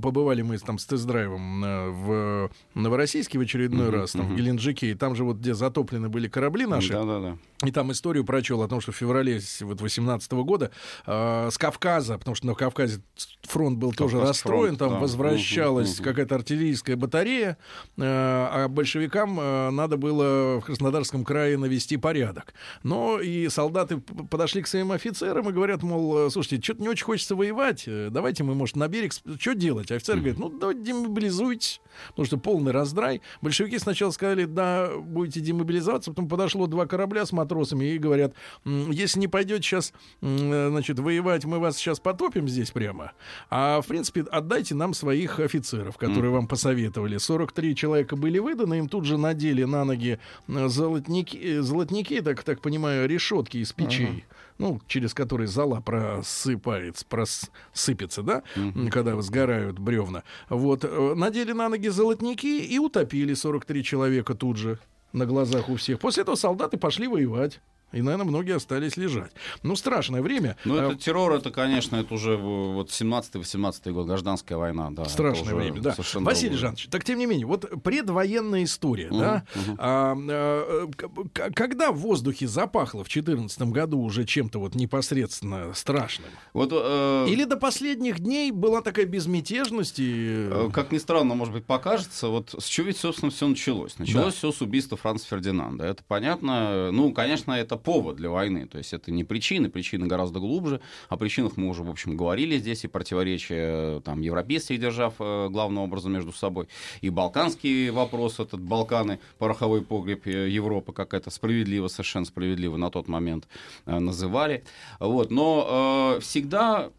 Побывали 0.02 0.42
мы 0.42 0.58
там 0.58 0.78
с 0.78 0.86
тест-драйвом 0.86 1.64
э, 1.64 1.90
в 1.90 2.52
Новороссийске 2.76 3.38
в 3.38 3.42
очередной 3.42 3.88
uh-huh, 3.88 4.02
раз, 4.02 4.12
там, 4.12 4.28
uh-huh. 4.28 4.34
в 4.34 4.38
Геленджике, 4.38 4.92
и 4.92 4.94
там 4.94 5.16
же 5.16 5.24
вот 5.24 5.38
где 5.38 5.54
затоплены 5.54 6.10
были 6.10 6.28
корабли 6.28 6.66
наши. 6.66 6.94
Да-да-да. 6.94 7.38
И 7.66 7.72
там 7.72 7.92
историю 7.92 8.24
прочел 8.24 8.62
о 8.62 8.70
том, 8.70 8.80
что 8.80 8.94
в 8.94 8.96
феврале 8.96 9.42
вот 9.62 9.82
18 9.82 10.32
года 10.32 10.72
э, 11.06 11.50
с 11.52 11.58
Кавказа, 11.58 12.18
потому 12.18 12.36
что 12.36 12.48
на 12.48 12.56
Кавказе 12.56 13.02
фронт 13.44 13.78
был 13.78 13.92
Кавказ 13.92 14.12
тоже 14.12 14.22
расстроен, 14.22 14.78
фронт, 14.78 14.80
там 14.80 14.90
да. 14.92 15.00
возвращалась 15.00 15.90
uh-huh, 15.90 16.02
uh-huh. 16.02 16.04
какая-то 16.04 16.36
артиллерийская 16.36 16.96
батарея, 16.96 17.58
э, 17.98 18.02
а 18.02 18.68
большевикам 18.70 19.40
э, 19.40 19.70
надо 19.72 19.98
было 19.98 20.60
в 20.60 20.66
Краснодарском 20.66 21.26
крае 21.26 21.58
навести 21.58 21.98
порядок. 21.98 22.54
Но 22.84 23.20
и 23.20 23.50
солдаты 23.50 23.98
подошли 23.98 24.62
к 24.62 24.68
своим 24.68 24.94
офицерам 24.94 25.50
и 25.50 25.52
говорят, 25.52 25.84
мол, 25.84 26.32
слушайте, 26.32 26.64
что-то 26.64 26.82
не 26.82 26.88
очень 26.88 27.06
хочется 27.10 27.36
воевать, 27.36 27.86
э, 27.88 28.10
давайте 28.12 28.44
мы, 28.44 28.54
может, 28.54 28.75
на 28.75 28.88
берег... 28.88 29.13
Что 29.39 29.56
делать? 29.56 29.92
Офицер 29.92 30.18
говорит, 30.18 30.38
ну, 30.38 30.50
давайте 30.50 30.82
демобилизуйтесь, 30.82 31.82
потому 32.10 32.28
что 32.28 32.38
полный 32.38 32.72
раздрай. 32.72 33.22
Большевики 33.42 33.80
сначала 33.80 34.12
сказали, 34.12 34.46
да, 34.46 34.92
будете 34.96 35.39
демобилизоваться, 35.39 36.12
потом 36.12 36.28
подошло 36.30 36.68
два 36.68 36.86
корабля 36.86 37.25
с 37.25 37.32
матросами 37.32 37.86
и 37.86 37.98
говорят, 37.98 38.36
если 38.63 39.20
не 39.20 39.28
пойдете 39.28 39.63
сейчас, 39.63 39.92
значит, 40.22 41.00
воевать, 41.00 41.46
мы 41.46 41.58
вас 41.58 41.78
сейчас 41.78 42.00
потопим 42.00 42.48
здесь 42.48 42.70
прямо, 42.70 43.13
а, 43.50 43.82
в 43.82 43.88
принципе, 43.88 44.22
отдайте 44.30 44.75
нам 44.75 44.94
своих 44.94 45.39
офицеров, 45.39 45.98
которые 45.98 46.32
mm. 46.32 46.36
вам 46.36 46.48
посоветовали. 46.48 47.18
43 47.18 47.75
человека 47.75 48.18
были 48.18 48.38
выданы, 48.38 48.78
им 48.78 48.88
тут 48.88 49.06
же 49.06 49.18
надели 49.18 49.63
на 49.63 49.84
ноги 49.84 50.20
золотники, 50.48 51.58
золотники 51.62 52.22
так, 52.22 52.44
так 52.44 52.62
понимаю, 52.62 53.10
решетки 53.10 53.58
из 53.58 53.74
печей. 53.74 54.06
Uh-huh 54.06 54.36
ну, 54.60 54.80
через 54.88 55.13
который 55.13 55.48
зола 55.48 55.82
просыпается, 55.82 57.06
просыпется, 57.08 58.22
да, 58.22 58.44
mm-hmm. 58.56 58.89
когда 58.89 59.20
сгорают 59.22 59.80
бревна. 59.80 60.24
Вот, 60.50 60.84
э, 60.84 61.13
надели 61.16 61.54
на 61.54 61.70
ноги 61.70 61.88
золотники 61.88 62.46
и 62.46 62.78
утопили 62.78 63.34
43 63.34 63.84
человека 63.84 64.36
тут 64.36 64.58
же 64.58 64.78
на 65.13 65.25
глазах 65.25 65.70
у 65.70 65.78
всех. 65.78 66.00
После 66.00 66.22
этого 66.22 66.36
солдаты 66.36 66.78
пошли 66.78 67.08
воевать. 67.08 67.62
И, 67.91 68.01
наверное, 68.01 68.25
многие 68.25 68.55
остались 68.55 68.98
лежать. 68.98 69.31
Ну, 69.63 69.75
страшное 69.75 70.22
время. 70.22 70.58
Ну, 70.63 70.75
это 70.75 70.89
а, 70.89 70.96
террор, 70.96 71.34
это, 71.34 71.50
конечно, 71.50 71.96
это 71.96 72.13
уже 72.13 72.38
вот 72.38 72.89
17-18 72.89 73.91
год, 73.91 74.08
гражданская 74.08 74.58
война, 74.58 74.91
да. 74.91 75.05
Страшное 75.05 75.55
время, 75.55 75.81
да. 75.81 75.96
Василий 75.98 76.50
другое. 76.50 76.58
Жанович, 76.58 76.88
так 76.91 77.03
тем 77.03 77.17
не 77.17 77.25
менее, 77.25 77.48
вот 77.48 77.84
предвоенная 77.84 78.63
история, 78.63 79.08
uh-huh, 79.08 79.19
да, 79.19 79.43
uh-huh. 79.55 79.75
А, 79.79 80.15
а, 80.17 81.51
когда 81.51 81.91
в 81.91 81.98
воздухе 81.98 82.48
запахло 82.48 83.03
в 83.03 83.10
2014 83.10 83.62
году 83.63 84.00
уже 84.00 84.25
чем-то 84.25 84.60
вот 84.60 84.75
непосредственно 84.75 85.74
страшным? 85.74 86.29
Вот, 86.53 86.69
э, 86.72 87.25
Или 87.29 87.46
до 87.46 87.58
последних 87.58 88.19
дней 88.19 88.51
была 88.51 88.81
такая 88.81 89.05
безмятежность? 89.05 90.00
И... 90.00 90.48
Э, 90.51 90.69
как 90.72 90.91
ни 90.91 91.00
странно, 91.00 91.34
может 91.34 91.53
быть, 91.53 91.65
покажется, 91.65 92.27
вот 92.27 92.53
с 92.58 92.65
чего 92.65 92.88
ведь, 92.88 92.98
собственно, 92.98 93.31
все 93.31 93.48
началось? 93.48 93.98
Началось 93.98 94.34
да. 94.34 94.38
все 94.38 94.51
с 94.51 94.62
убийства 94.62 94.96
Франца 94.98 95.25
Фердинанда. 95.27 95.86
Это 95.86 96.03
понятно. 96.08 96.91
Ну, 96.91 97.12
конечно, 97.13 97.53
это 97.53 97.78
повод 97.79 98.17
для 98.17 98.29
войны. 98.29 98.67
То 98.67 98.77
есть 98.77 98.93
это 98.93 99.12
не 99.12 99.24
причины, 99.24 99.69
причины 99.69 100.07
гораздо 100.07 100.39
глубже. 100.39 100.81
О 101.07 101.17
причинах 101.17 101.57
мы 101.57 101.69
уже, 101.69 101.83
в 101.83 101.89
общем, 101.89 102.15
говорили 102.17 102.57
здесь, 102.57 102.83
и 102.83 102.88
противоречия 102.88 104.00
там, 104.01 104.21
европейских 104.21 104.79
держав 104.79 105.15
э, 105.19 105.48
главным 105.50 105.83
образом 105.83 106.13
между 106.13 106.31
собой, 106.31 106.67
и 107.01 107.09
балканский 107.09 107.89
вопрос, 107.89 108.39
этот 108.39 108.59
Балканы, 108.62 109.19
пороховой 109.38 109.81
погреб 109.81 110.27
э, 110.27 110.50
Европы, 110.50 110.93
как 110.93 111.13
это 111.13 111.29
справедливо, 111.29 111.88
совершенно 111.88 112.25
справедливо 112.25 112.77
на 112.77 112.89
тот 112.89 113.07
момент 113.07 113.48
э, 113.86 113.98
называли. 114.00 114.63
Вот. 115.00 115.31
Но 115.31 116.15
э, 116.17 116.21
всегда 116.21 116.91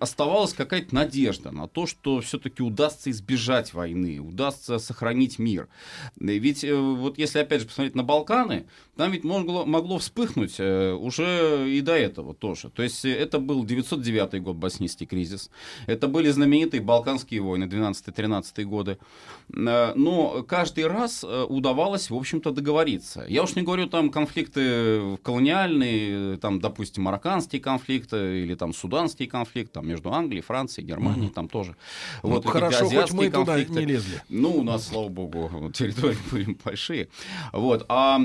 оставалась 0.00 0.52
какая-то 0.52 0.94
надежда 0.94 1.50
на 1.50 1.66
то, 1.68 1.86
что 1.86 2.20
все-таки 2.20 2.62
удастся 2.62 3.10
избежать 3.10 3.74
войны, 3.74 4.20
удастся 4.20 4.78
сохранить 4.78 5.38
мир. 5.38 5.68
Ведь 6.16 6.64
вот 6.64 7.18
если 7.18 7.40
опять 7.40 7.62
же 7.62 7.66
посмотреть 7.66 7.94
на 7.94 8.02
Балканы, 8.02 8.66
там 8.96 9.12
ведь 9.12 9.24
могло, 9.24 9.66
могло 9.66 9.98
вспыхнуть 9.98 10.54
э, 10.58 10.92
уже 10.92 11.70
и 11.70 11.80
до 11.82 11.92
этого 11.92 12.34
тоже. 12.34 12.70
То 12.70 12.82
есть 12.82 13.04
э, 13.04 13.12
это 13.12 13.38
был 13.38 13.64
909 13.64 14.42
год, 14.42 14.56
боснийский 14.56 15.06
кризис. 15.06 15.50
Это 15.86 16.08
были 16.08 16.30
знаменитые 16.30 16.80
Балканские 16.80 17.42
войны, 17.42 17.64
12-13 17.64 18.64
годы. 18.64 18.98
Э, 19.54 19.92
но 19.94 20.42
каждый 20.44 20.86
раз 20.86 21.24
удавалось, 21.24 22.08
в 22.08 22.14
общем-то, 22.14 22.52
договориться. 22.52 23.26
Я 23.28 23.42
уж 23.42 23.54
не 23.54 23.62
говорю 23.62 23.86
там 23.86 24.10
конфликты 24.10 25.18
колониальные, 25.22 26.38
там, 26.38 26.60
допустим, 26.60 27.02
марокканские 27.02 27.60
конфликты 27.60 28.42
или 28.42 28.54
там 28.54 28.72
суданский 28.72 29.26
конфликт 29.26 29.55
там, 29.64 29.86
между 29.86 30.12
Англией, 30.12 30.42
Францией, 30.42 30.86
Германией, 30.86 31.28
mm-hmm. 31.28 31.34
там 31.34 31.48
тоже. 31.48 31.76
Ну, 32.22 32.30
вот 32.30 32.46
хорошо, 32.46 32.88
хоть 32.88 33.12
мы 33.12 33.30
конфликты. 33.30 33.66
туда 33.66 33.80
не 33.80 33.86
лезли. 33.86 34.22
Ну, 34.28 34.58
у 34.58 34.62
нас, 34.62 34.88
слава 34.88 35.08
богу, 35.08 35.70
территории 35.74 36.18
были 36.30 36.56
большие. 36.64 37.08
Вот. 37.52 37.86
А 37.88 38.18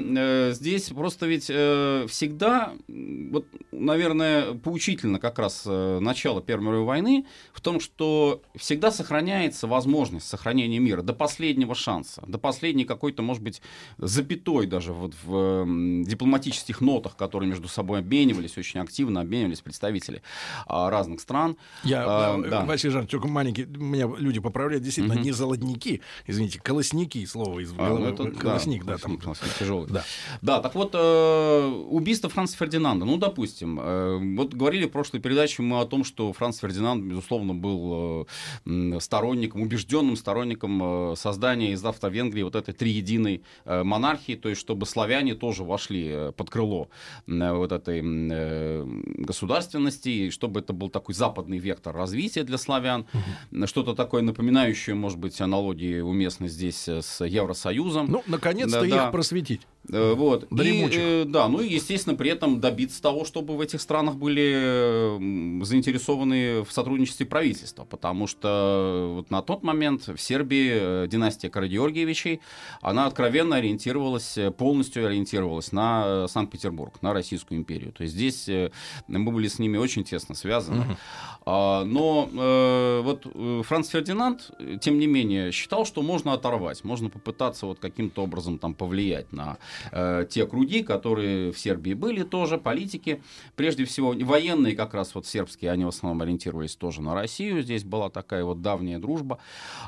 здесь 0.51 0.89
просто 0.89 1.27
ведь 1.27 1.47
э, 1.50 2.05
всегда, 2.07 2.73
вот, 2.88 3.45
наверное, 3.71 4.53
поучительно 4.53 5.19
как 5.19 5.39
раз 5.39 5.63
э, 5.65 6.00
начало 6.00 6.41
Первой 6.41 6.65
мировой 6.65 6.85
войны 6.85 7.25
в 7.53 7.61
том, 7.61 7.79
что 7.79 8.41
всегда 8.55 8.91
сохраняется 8.91 9.67
возможность 9.67 10.27
сохранения 10.27 10.79
мира 10.79 11.01
до 11.01 11.13
последнего 11.13 11.75
шанса, 11.75 12.23
до 12.27 12.38
последней 12.38 12.85
какой-то, 12.85 13.21
может 13.21 13.43
быть, 13.43 13.61
запятой 13.97 14.67
даже 14.67 14.93
вот 14.93 15.13
в 15.23 15.65
э, 15.65 16.03
дипломатических 16.05 16.81
нотах, 16.81 17.15
которые 17.15 17.50
между 17.50 17.67
собой 17.67 18.00
обменивались, 18.00 18.57
очень 18.57 18.79
активно 18.79 19.21
обменивались 19.21 19.61
представители 19.61 20.17
э, 20.17 20.21
разных 20.67 21.20
стран. 21.21 21.57
Я, 21.83 22.03
а, 22.05 22.39
э, 22.39 22.49
да. 22.49 22.65
Василий 22.65 22.91
Жанович, 22.91 23.11
только 23.11 23.27
маленький, 23.27 23.65
меня 23.65 24.09
люди 24.17 24.39
поправляют, 24.39 24.83
действительно, 24.83 25.15
угу. 25.15 25.23
не 25.23 25.31
золотники, 25.31 26.01
извините, 26.27 26.59
колосники, 26.59 27.25
слово 27.25 27.59
из 27.59 27.71
головы. 27.71 27.95
А, 27.95 27.99
ну 27.99 28.05
это, 28.07 28.31
колосник, 28.37 28.85
да, 28.85 28.97
да, 28.97 28.99
колосник, 28.99 29.23
там. 29.23 29.35
тяжелый. 29.59 29.87
Да. 29.89 30.03
да, 30.41 30.59
так 30.59 30.75
вот, 30.75 30.91
э, 30.93 31.67
убийство 31.89 32.29
Франца 32.29 32.57
Фердинанда, 32.57 33.05
ну, 33.05 33.17
допустим, 33.17 33.79
э, 33.79 34.35
вот 34.35 34.53
говорили 34.53 34.85
в 34.85 34.91
прошлой 34.91 35.19
передаче 35.19 35.61
мы 35.61 35.79
о 35.79 35.85
том, 35.85 36.03
что 36.03 36.33
Франц 36.33 36.59
Фердинанд, 36.59 37.03
безусловно, 37.03 37.53
был 37.53 38.27
э, 38.65 38.99
сторонником, 38.99 39.61
убежденным 39.61 40.15
сторонником 40.15 41.11
э, 41.11 41.15
создания 41.15 41.73
из 41.73 41.83
Австро-Венгрии 41.83 42.43
вот 42.43 42.55
этой 42.55 42.73
триединой 42.73 43.43
э, 43.65 43.83
монархии, 43.83 44.35
то 44.35 44.49
есть 44.49 44.61
чтобы 44.61 44.85
славяне 44.85 45.35
тоже 45.35 45.63
вошли 45.63 46.31
под 46.35 46.49
крыло 46.49 46.89
э, 47.27 47.53
вот 47.53 47.71
этой 47.71 48.01
э, 48.03 48.85
государственности, 49.17 50.09
и 50.09 50.29
чтобы 50.29 50.61
это 50.61 50.73
был 50.73 50.89
такой 50.89 51.10
западный 51.13 51.57
вектор 51.57 51.95
развития 51.95 52.43
для 52.43 52.57
славян, 52.57 53.05
угу. 53.13 53.67
что-то 53.67 53.95
такое 53.95 54.21
напоминающее, 54.21 54.95
может 54.95 55.19
быть, 55.19 55.39
аналогии 55.41 55.99
уместны 55.99 56.47
здесь 56.47 56.87
с 56.87 57.23
Евросоюзом. 57.23 58.07
Ну, 58.09 58.23
наконец-то 58.27 58.87
да, 58.87 59.05
их 59.05 59.11
просветить. 59.11 59.61
Э, 59.89 60.13
вот. 60.13 60.47
И, 60.61 60.89
э, 60.91 61.25
да, 61.27 61.47
ну 61.47 61.61
и, 61.61 61.73
естественно, 61.73 62.15
при 62.15 62.29
этом 62.29 62.59
добиться 62.59 63.01
того, 63.01 63.25
чтобы 63.25 63.57
в 63.57 63.61
этих 63.61 63.81
странах 63.81 64.15
были 64.15 65.63
заинтересованы 65.63 66.63
в 66.63 66.71
сотрудничестве 66.71 67.25
правительства, 67.25 67.83
потому 67.85 68.27
что 68.27 69.13
вот 69.15 69.31
на 69.31 69.41
тот 69.41 69.63
момент 69.63 70.07
в 70.07 70.17
Сербии 70.17 70.71
э, 70.73 71.07
династия 71.07 71.49
Карагеоргиевичей, 71.49 72.41
она 72.81 73.07
откровенно 73.07 73.55
ориентировалась, 73.55 74.37
полностью 74.57 75.07
ориентировалась 75.07 75.71
на 75.71 76.27
Санкт-Петербург, 76.27 77.01
на 77.01 77.13
Российскую 77.13 77.59
империю. 77.59 77.91
То 77.91 78.03
есть 78.03 78.13
здесь 78.13 78.49
мы 79.07 79.31
были 79.31 79.47
с 79.47 79.59
ними 79.59 79.77
очень 79.77 80.03
тесно 80.03 80.35
связаны. 80.35 80.81
Угу. 80.81 80.97
Но 81.43 82.29
э, 82.31 83.01
вот 83.03 83.25
Франц 83.65 83.89
Фердинанд, 83.89 84.51
тем 84.79 85.00
не 85.00 85.08
менее, 85.08 85.51
считал, 85.51 85.86
что 85.86 86.03
можно 86.03 86.34
оторвать, 86.34 86.84
можно 86.84 87.10
попытаться 87.10 87.65
вот 87.65 87.79
каким-то 87.79 88.24
образом 88.24 88.60
там 88.60 88.75
повлиять 88.75 89.34
на 89.34 89.58
э, 89.91 90.27
те 90.29 90.46
круги, 90.46 90.84
которые 90.84 91.51
в 91.51 91.58
Сербии 91.58 91.96
были 91.96 92.22
тоже, 92.22 92.60
политики, 92.60 93.24
прежде 93.55 93.86
всего 93.86 94.13
военные 94.13 94.75
как 94.75 94.93
раз 94.93 95.15
вот 95.15 95.25
сербские, 95.25 95.72
они 95.72 95.84
в 95.84 95.88
основном 95.88 96.22
ориентировались 96.22 96.75
тоже 96.75 97.01
на 97.01 97.15
Россию, 97.15 97.63
здесь 97.63 97.84
была 97.84 98.12
такая 98.12 98.43
вот 98.43 98.62
давняя 98.62 99.00
дружба, 99.00 99.39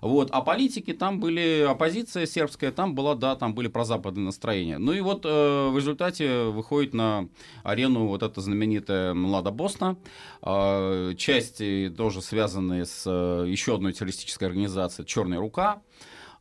вот, 0.01 0.31
а 0.31 0.41
политики 0.41 0.91
там 0.91 1.19
были, 1.19 1.67
оппозиция 1.69 2.25
сербская 2.25 2.71
там 2.71 2.95
была, 2.95 3.13
да, 3.13 3.35
там 3.35 3.53
были 3.53 3.67
прозападные 3.67 4.25
настроения. 4.25 4.79
Ну 4.79 4.91
и 4.91 5.01
вот 5.01 5.23
э, 5.23 5.69
в 5.69 5.77
результате 5.77 6.45
выходит 6.45 6.95
на 6.95 7.27
арену 7.63 8.07
вот 8.07 8.23
эта 8.23 8.41
знаменитая 8.41 9.13
Млада 9.13 9.51
Босна, 9.51 9.97
э, 10.41 11.02
части 11.17 11.93
тоже 11.95 12.21
связанные 12.21 12.85
с 12.85 13.03
э, 13.05 13.45
еще 13.47 13.75
одной 13.75 13.93
террористической 13.93 14.47
организацией 14.47 15.07
«Черная 15.07 15.39
рука», 15.39 15.81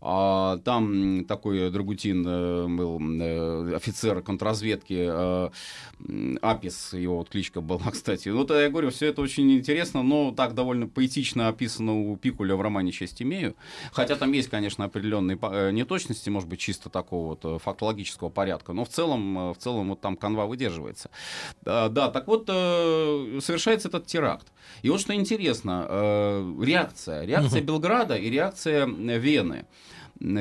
а, 0.05 0.59
там 0.65 1.25
такой 1.27 1.71
Драгутин 1.71 2.27
э, 2.27 2.67
был 2.67 2.99
э, 3.01 3.77
офицер 3.77 4.21
контрразведки, 4.21 5.07
э, 5.09 5.51
Апис, 6.43 6.93
его 6.93 7.19
вот 7.19 7.29
кличка 7.29 7.61
была, 7.61 7.83
кстати. 7.93 8.29
Ну, 8.29 8.45
то 8.45 8.59
я 8.61 8.69
говорю, 8.69 8.91
все 8.91 9.07
это 9.07 9.23
очень 9.23 9.53
интересно, 9.53 10.03
но 10.03 10.33
так 10.33 10.55
довольно 10.55 10.89
поэтично 10.89 11.47
описано 11.47 12.11
у 12.11 12.17
Пикуля 12.17 12.57
в 12.57 12.61
романе 12.61 12.91
«Честь 12.91 13.23
имею». 13.23 13.55
Хотя 13.93 14.17
там 14.17 14.33
есть, 14.33 14.51
конечно, 14.51 14.85
определенные 14.85 15.39
неточности, 15.71 16.29
может 16.31 16.49
быть, 16.49 16.59
чисто 16.59 16.91
такого 16.91 17.37
вот 17.41 17.63
фактологического 17.63 18.29
порядка, 18.29 18.73
но 18.73 18.85
в 18.85 18.89
целом, 18.89 19.53
в 19.53 19.57
целом 19.59 19.91
вот 19.91 20.01
там 20.01 20.17
канва 20.17 20.47
выдерживается. 20.47 21.11
Да, 21.65 21.89
да 21.89 22.11
так 22.11 22.27
вот, 22.27 22.47
совершается 22.47 23.87
этот 23.87 24.07
теракт. 24.07 24.49
И 24.83 24.91
вот 24.91 25.01
что 25.01 25.15
интересно, 25.15 25.87
реакция. 26.61 27.25
Реакция 27.25 27.61
Белграда 27.61 28.17
и 28.17 28.29
реакция 28.29 28.87
Вены. 28.87 29.65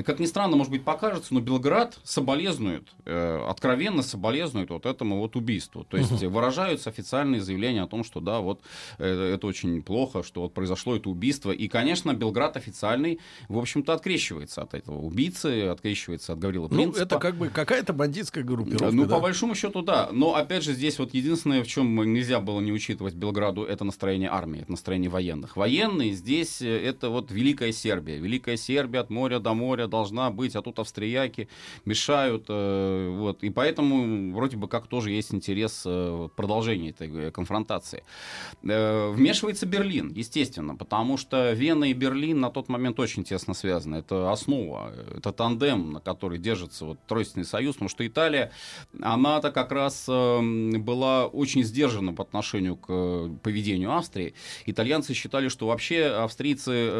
Как 0.05 0.19
ни 0.19 0.25
странно, 0.25 0.55
может 0.55 0.71
быть, 0.71 0.83
покажется, 0.83 1.33
но 1.33 1.39
Белград 1.39 1.97
соболезнует, 2.03 2.87
э, 3.05 3.45
откровенно 3.47 4.03
соболезнует 4.03 4.69
вот 4.69 4.85
этому 4.85 5.17
вот 5.17 5.35
убийству. 5.35 5.83
То 5.83 5.97
есть 5.97 6.23
выражаются 6.23 6.89
официальные 6.89 7.41
заявления 7.41 7.83
о 7.83 7.87
том, 7.87 8.03
что 8.03 8.19
да, 8.19 8.41
вот 8.41 8.61
э, 8.99 9.33
это 9.33 9.47
очень 9.47 9.81
плохо, 9.81 10.23
что 10.23 10.41
вот 10.41 10.53
произошло 10.53 10.95
это 10.95 11.09
убийство. 11.09 11.51
И, 11.51 11.67
конечно, 11.67 12.13
Белград 12.13 12.57
официальный, 12.57 13.19
в 13.49 13.57
общем-то, 13.57 13.93
открещивается 13.93 14.61
от 14.61 14.73
этого 14.73 14.99
убийцы, 14.99 15.67
открещивается 15.67 16.33
от 16.33 16.39
Гаврила 16.39 16.67
Ну, 16.69 16.75
Принципа. 16.75 17.03
это 17.03 17.19
как 17.19 17.35
бы 17.35 17.49
какая-то 17.49 17.93
бандитская 17.93 18.43
группировка. 18.43 18.91
Ну, 18.91 19.05
да? 19.05 19.15
по 19.15 19.21
большому 19.21 19.55
счету, 19.55 19.81
да. 19.81 20.09
Но, 20.11 20.35
опять 20.35 20.63
же, 20.63 20.73
здесь 20.73 20.99
вот 20.99 21.13
единственное, 21.13 21.63
в 21.63 21.67
чем 21.67 21.95
нельзя 22.13 22.39
было 22.39 22.59
не 22.61 22.71
учитывать 22.71 23.15
Белграду, 23.15 23.63
это 23.63 23.83
настроение 23.83 24.29
армии, 24.29 24.61
это 24.61 24.71
настроение 24.71 25.09
военных. 25.09 25.55
Военные 25.55 26.13
здесь, 26.13 26.61
э, 26.61 26.67
это 26.67 27.09
вот 27.09 27.31
Великая 27.31 27.71
Сербия. 27.71 28.17
Великая 28.17 28.57
Сербия 28.57 28.99
от 28.99 29.09
моря 29.09 29.39
до 29.39 29.53
моря 29.53 29.70
должна 29.87 30.29
быть, 30.31 30.55
а 30.55 30.61
тут 30.61 30.79
австрияки 30.79 31.47
мешают. 31.85 32.45
э, 32.49 33.09
Вот. 33.09 33.43
И 33.43 33.49
поэтому 33.49 34.33
вроде 34.33 34.57
бы 34.57 34.67
как 34.67 34.87
тоже 34.87 35.11
есть 35.11 35.33
интерес 35.33 35.83
э, 35.85 36.29
продолжения 36.35 36.89
этой 36.89 37.27
э, 37.27 37.31
конфронтации. 37.31 38.03
Вмешивается 38.61 39.65
Берлин, 39.65 40.11
естественно, 40.13 40.75
потому 40.75 41.17
что 41.17 41.51
Вена 41.53 41.85
и 41.85 41.93
Берлин 41.93 42.39
на 42.39 42.49
тот 42.49 42.69
момент 42.69 42.99
очень 42.99 43.23
тесно 43.23 43.53
связаны. 43.53 43.97
Это 43.97 44.31
основа, 44.31 44.93
это 45.17 45.31
тандем, 45.31 45.91
на 45.91 45.99
который 45.99 46.37
держится 46.37 46.85
вот 46.85 46.99
тройственный 47.07 47.45
союз, 47.45 47.75
потому 47.75 47.89
что 47.89 48.05
Италия, 48.05 48.51
она-то 49.01 49.51
как 49.51 49.71
раз 49.71 50.05
была 50.07 51.27
очень 51.27 51.63
сдержана 51.63 52.13
по 52.13 52.23
отношению 52.23 52.75
к 52.75 53.29
поведению 53.43 53.95
Австрии. 53.95 54.33
Итальянцы 54.65 55.13
считали, 55.13 55.47
что 55.49 55.67
вообще 55.67 56.05
австрийцы 56.05 56.91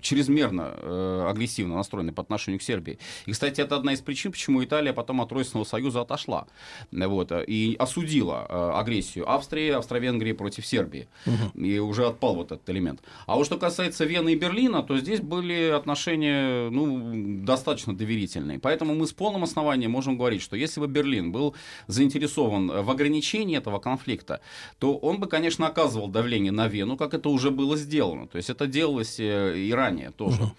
чрезмерно 0.00 0.74
э, 0.74 1.26
агрессивно 1.58 1.76
настроены 1.76 2.12
по 2.12 2.22
отношению 2.22 2.60
к 2.60 2.62
Сербии. 2.62 2.98
И, 3.26 3.32
кстати, 3.32 3.60
это 3.60 3.76
одна 3.76 3.92
из 3.92 4.00
причин, 4.00 4.32
почему 4.32 4.62
Италия 4.62 4.92
потом 4.92 5.20
от 5.20 5.28
Тройственного 5.28 5.64
союза 5.64 6.00
отошла 6.00 6.46
вот, 6.92 7.32
э, 7.32 7.44
и 7.46 7.76
осудила 7.78 8.46
э, 8.48 8.78
агрессию 8.78 9.24
Австрии, 9.30 9.70
Австро-Венгрии 9.70 10.32
против 10.32 10.66
Сербии. 10.66 11.08
И 11.54 11.78
уже 11.78 12.06
отпал 12.06 12.34
вот 12.34 12.52
этот 12.52 12.70
элемент. 12.70 13.00
А 13.26 13.34
вот 13.34 13.46
что 13.46 13.58
касается 13.58 14.04
Вены 14.04 14.32
и 14.32 14.36
Берлина, 14.36 14.82
то 14.82 14.98
здесь 14.98 15.20
были 15.20 15.70
отношения 15.70 16.70
ну, 16.70 17.44
достаточно 17.44 17.96
доверительные. 17.96 18.58
Поэтому 18.58 18.94
мы 18.94 19.06
с 19.06 19.12
полным 19.12 19.42
основанием 19.42 19.90
можем 19.90 20.16
говорить, 20.16 20.42
что 20.42 20.56
если 20.56 20.80
бы 20.80 20.86
Берлин 20.86 21.32
был 21.32 21.54
заинтересован 21.88 22.84
в 22.84 22.90
ограничении 22.90 23.58
этого 23.58 23.78
конфликта, 23.78 24.40
то 24.78 24.96
он 24.96 25.18
бы, 25.18 25.26
конечно, 25.26 25.66
оказывал 25.66 26.08
давление 26.08 26.52
на 26.52 26.68
Вену, 26.68 26.96
как 26.96 27.14
это 27.14 27.28
уже 27.28 27.50
было 27.50 27.76
сделано. 27.76 28.26
То 28.26 28.38
есть 28.38 28.50
это 28.50 28.66
делалось 28.66 29.20
э, 29.20 29.58
и 29.58 29.72
ранее 29.72 30.10
тоже. 30.10 30.52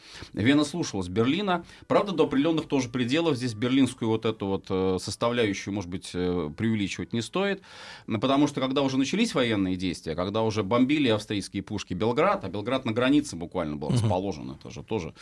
Вена 0.50 0.64
слушалась 0.80 1.10
Берлина. 1.10 1.66
Правда, 1.88 2.14
до 2.14 2.24
определенных 2.24 2.68
тоже 2.68 2.88
пределов. 2.88 3.36
Здесь 3.36 3.54
берлинскую 3.54 4.10
вот 4.10 4.26
эту 4.26 4.46
вот 4.46 4.66
э, 4.70 4.98
составляющую, 5.02 5.74
может 5.74 5.90
быть, 5.90 6.12
э, 6.14 6.50
преувеличивать 6.56 7.12
не 7.12 7.22
стоит. 7.22 7.62
Потому 8.08 8.48
что 8.48 8.62
когда 8.62 8.82
уже 8.82 8.98
начались 8.98 9.36
военные 9.36 9.76
действия, 9.76 10.16
когда 10.16 10.42
уже 10.42 10.64
бомбили 10.64 11.10
австрийские 11.10 11.64
пушки 11.64 11.94
Белград, 11.94 12.46
а 12.46 12.50
Белград 12.50 12.86
на 12.86 12.94
границе 12.94 13.36
буквально 13.36 13.76
был 13.76 13.90
расположен, 13.90 14.52
это 14.52 14.70
же 14.70 14.84
тоже 14.84 15.14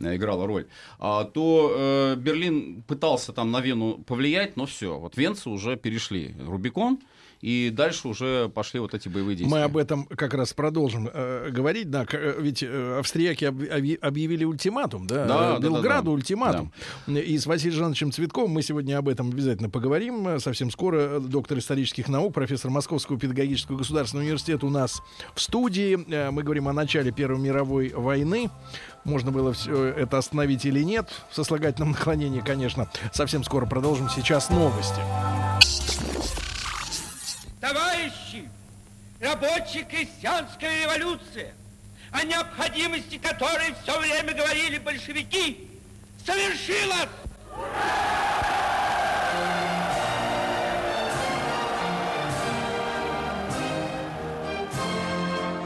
э, 0.00 0.16
играло 0.16 0.46
роль, 0.46 0.66
а, 0.98 1.24
то 1.24 2.14
Берлин 2.18 2.82
пытался 2.82 3.32
там 3.32 3.50
на 3.50 3.60
Вену 3.60 3.98
повлиять, 4.06 4.56
но 4.56 4.66
все, 4.66 4.98
вот 4.98 5.16
венцы 5.16 5.48
уже 5.48 5.76
перешли 5.76 6.34
Рубикон, 6.46 6.98
и 7.40 7.70
дальше 7.70 8.08
уже 8.08 8.48
пошли 8.48 8.80
вот 8.80 8.94
эти 8.94 9.08
боевые 9.08 9.36
действия. 9.36 9.56
Мы 9.56 9.62
об 9.62 9.76
этом 9.76 10.04
как 10.06 10.34
раз 10.34 10.52
продолжим 10.52 11.08
э, 11.12 11.50
говорить. 11.50 11.90
Да, 11.90 12.06
э, 12.10 12.38
ведь 12.40 12.62
э, 12.62 12.98
австрияки 12.98 13.44
об- 13.44 13.60
объ- 13.62 13.98
объявили 13.98 14.44
ультиматум, 14.44 15.06
да, 15.06 15.14
Да, 15.16 15.22
э, 15.22 15.26
да, 15.26 15.52
да, 15.54 15.58
Белграду 15.60 16.04
да. 16.06 16.10
ультиматум. 16.12 16.72
И 17.06 17.38
с 17.38 17.46
Василием 17.46 17.78
Жановичем 17.78 18.12
Цветковым 18.12 18.50
мы 18.52 18.62
сегодня 18.62 18.98
об 18.98 19.08
этом 19.08 19.28
обязательно 19.30 19.68
поговорим. 19.70 20.26
Э, 20.28 20.38
Совсем 20.40 20.70
скоро 20.70 21.20
доктор 21.20 21.58
исторических 21.58 22.08
наук, 22.08 22.34
профессор 22.34 22.70
Московского 22.70 23.18
педагогического 23.18 23.76
государственного 23.76 24.24
университета 24.24 24.66
у 24.66 24.70
нас 24.70 25.02
в 25.34 25.40
студии. 25.40 25.96
Мы 26.30 26.42
говорим 26.42 26.68
о 26.68 26.72
начале 26.72 27.12
Первой 27.12 27.38
мировой 27.40 27.90
войны. 27.90 28.50
Можно 29.04 29.30
было 29.30 29.52
все 29.52 29.84
это 29.84 30.18
остановить 30.18 30.64
или 30.64 30.82
нет. 30.82 31.08
В 31.30 31.34
сослагательном 31.36 31.92
наклонении, 31.92 32.40
конечно. 32.40 32.88
Совсем 33.12 33.44
скоро 33.44 33.66
продолжим. 33.66 34.08
Сейчас 34.08 34.50
новости. 34.50 35.00
Товарищи, 37.60 38.48
рабочая 39.20 39.84
крестьянская 39.84 40.82
революция, 40.82 41.54
о 42.12 42.22
необходимости 42.24 43.18
которой 43.18 43.74
все 43.82 43.98
время 43.98 44.34
говорили 44.34 44.78
большевики, 44.78 45.70
совершилась! 46.24 47.08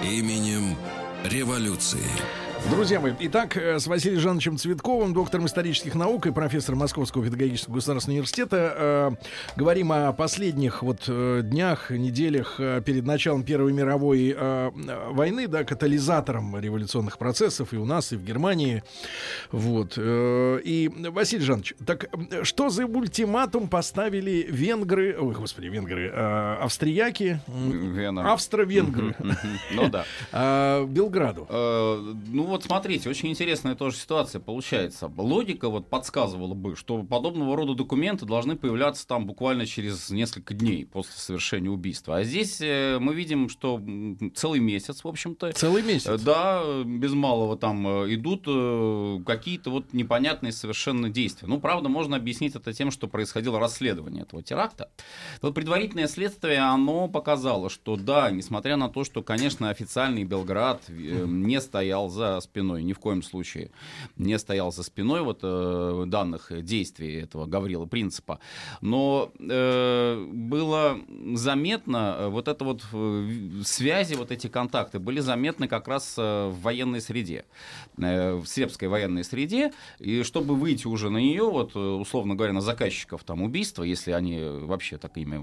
Именем 0.03 0.77
революции. 1.25 2.07
Друзья 2.69 3.01
мои, 3.01 3.13
итак, 3.21 3.57
э, 3.57 3.79
с 3.79 3.87
Василием 3.87 4.21
Жановичем 4.21 4.57
Цветковым, 4.59 5.13
доктором 5.13 5.47
исторических 5.47 5.95
наук 5.95 6.27
и 6.27 6.31
профессором 6.33 6.81
Московского 6.81 7.25
педагогического 7.25 7.75
государственного 7.75 8.17
университета, 8.19 8.75
э, 8.77 9.11
говорим 9.57 9.93
о 9.93 10.13
последних 10.13 10.83
вот 10.83 11.05
э, 11.09 11.41
днях, 11.43 11.91
неделях 11.91 12.57
э, 12.59 12.81
перед 12.85 13.05
началом 13.05 13.43
Первой 13.45 13.73
мировой 13.73 14.29
э, 14.31 14.35
э, 14.37 15.09
войны, 15.11 15.49
да, 15.49 15.65
катализатором 15.65 16.59
революционных 16.59 17.19
процессов 17.19 17.73
и 17.73 17.77
у 17.77 17.85
нас, 17.85 18.13
и 18.13 18.17
в 18.17 18.25
Германии. 18.25 18.83
Вот. 19.51 19.95
э, 19.97 20.61
и, 20.63 20.89
Василий 21.11 21.45
Жанович, 21.45 21.75
так 21.85 22.09
что 22.45 22.69
за 22.71 22.87
ультиматум 22.87 23.69
поставили 23.69 24.47
венгры, 24.49 25.17
ой, 25.19 25.35
господи, 25.35 25.67
венгры, 25.67 26.11
э, 26.15 26.57
австрияки, 26.61 27.41
Вена. 27.49 28.33
австро-венгры. 28.33 29.17
Ну 29.73 29.89
да. 29.89 30.05
э, 30.33 30.85
Белграду? 30.87 31.47
Ну 31.51 32.50
вот 32.51 32.65
смотрите, 32.65 33.09
очень 33.09 33.31
интересная 33.31 33.75
тоже 33.75 33.97
ситуация 33.97 34.41
получается. 34.41 35.11
Логика 35.17 35.69
вот 35.69 35.89
подсказывала 35.89 36.55
бы, 36.55 36.77
что 36.77 37.03
подобного 37.03 37.57
рода 37.57 37.75
документы 37.75 38.27
должны 38.27 38.57
появляться 38.57 39.07
там 39.07 39.27
буквально 39.27 39.67
через 39.67 40.11
несколько 40.11 40.55
дней 40.55 40.85
после 40.85 41.15
совершения 41.15 41.71
убийства. 41.71 42.19
А 42.19 42.25
здесь 42.25 42.61
э, 42.61 42.99
мы 43.01 43.15
видим, 43.15 43.49
что 43.49 43.81
целый 44.35 44.61
месяц, 44.61 45.05
в 45.05 45.09
общем-то, 45.09 45.53
Целый 45.53 45.83
месяц. 45.83 46.21
Да, 46.21 46.61
э, 46.63 46.83
без 46.85 47.13
малого 47.13 47.57
там 47.57 47.87
э, 47.87 48.15
идут 48.15 48.41
какие-то 49.25 49.71
вот 49.71 49.93
непонятные 49.93 50.53
совершенно 50.53 51.09
действия. 51.09 51.49
Ну, 51.49 51.61
правда, 51.61 51.89
можно 51.89 52.17
объяснить 52.17 52.57
это 52.57 52.73
тем, 52.73 52.91
что 52.91 53.09
происходило 53.09 53.59
расследование 53.59 54.23
этого 54.23 54.43
теракта. 54.43 54.91
Вот 55.41 55.55
предварительное 55.55 56.09
следствие, 56.09 56.59
оно 56.59 57.09
показало, 57.09 57.71
что 57.71 57.97
да, 57.97 58.31
несмотря 58.31 58.77
на 58.77 58.89
то, 58.89 59.05
что, 59.05 59.23
конечно, 59.23 59.71
официальный 59.71 60.25
Белград 60.25 60.83
не 60.89 61.61
стоял 61.61 62.09
за 62.09 62.40
спиной, 62.41 62.83
ни 62.83 62.93
в 62.93 62.99
коем 62.99 63.23
случае 63.23 63.71
не 64.17 64.39
стоял 64.39 64.73
за 64.73 64.83
спиной 64.83 65.23
вот 65.23 65.41
э, 65.43 66.05
данных 66.07 66.53
действий 66.65 67.21
этого 67.21 67.47
Гаврила 67.47 67.87
Принципа, 67.87 68.41
но 68.81 69.33
э, 69.39 70.27
было 70.31 70.99
заметно 71.35 72.17
э, 72.19 72.29
вот 72.29 72.49
это 72.49 72.65
вот 72.65 72.85
э, 72.93 73.29
связи, 73.65 74.15
вот 74.15 74.31
эти 74.31 74.47
контакты 74.47 74.99
были 74.99 75.21
заметны 75.21 75.69
как 75.69 75.89
раз 75.89 76.15
э, 76.19 76.49
в 76.49 76.61
военной 76.61 77.01
среде, 77.01 77.45
в 77.97 78.45
сербской 78.47 78.89
военной 78.89 79.25
среде, 79.25 79.73
и 79.99 80.23
чтобы 80.23 80.55
выйти 80.55 80.87
уже 80.87 81.11
на 81.11 81.19
нее, 81.19 81.45
вот 81.45 81.77
условно 81.77 82.35
говоря, 82.35 82.53
на 82.53 82.61
заказчиков 82.61 83.25
там 83.25 83.43
убийства, 83.43 83.83
если 83.83 84.13
они 84.13 84.41
вообще 84.41 84.97
так 84.99 85.17
ими 85.17 85.37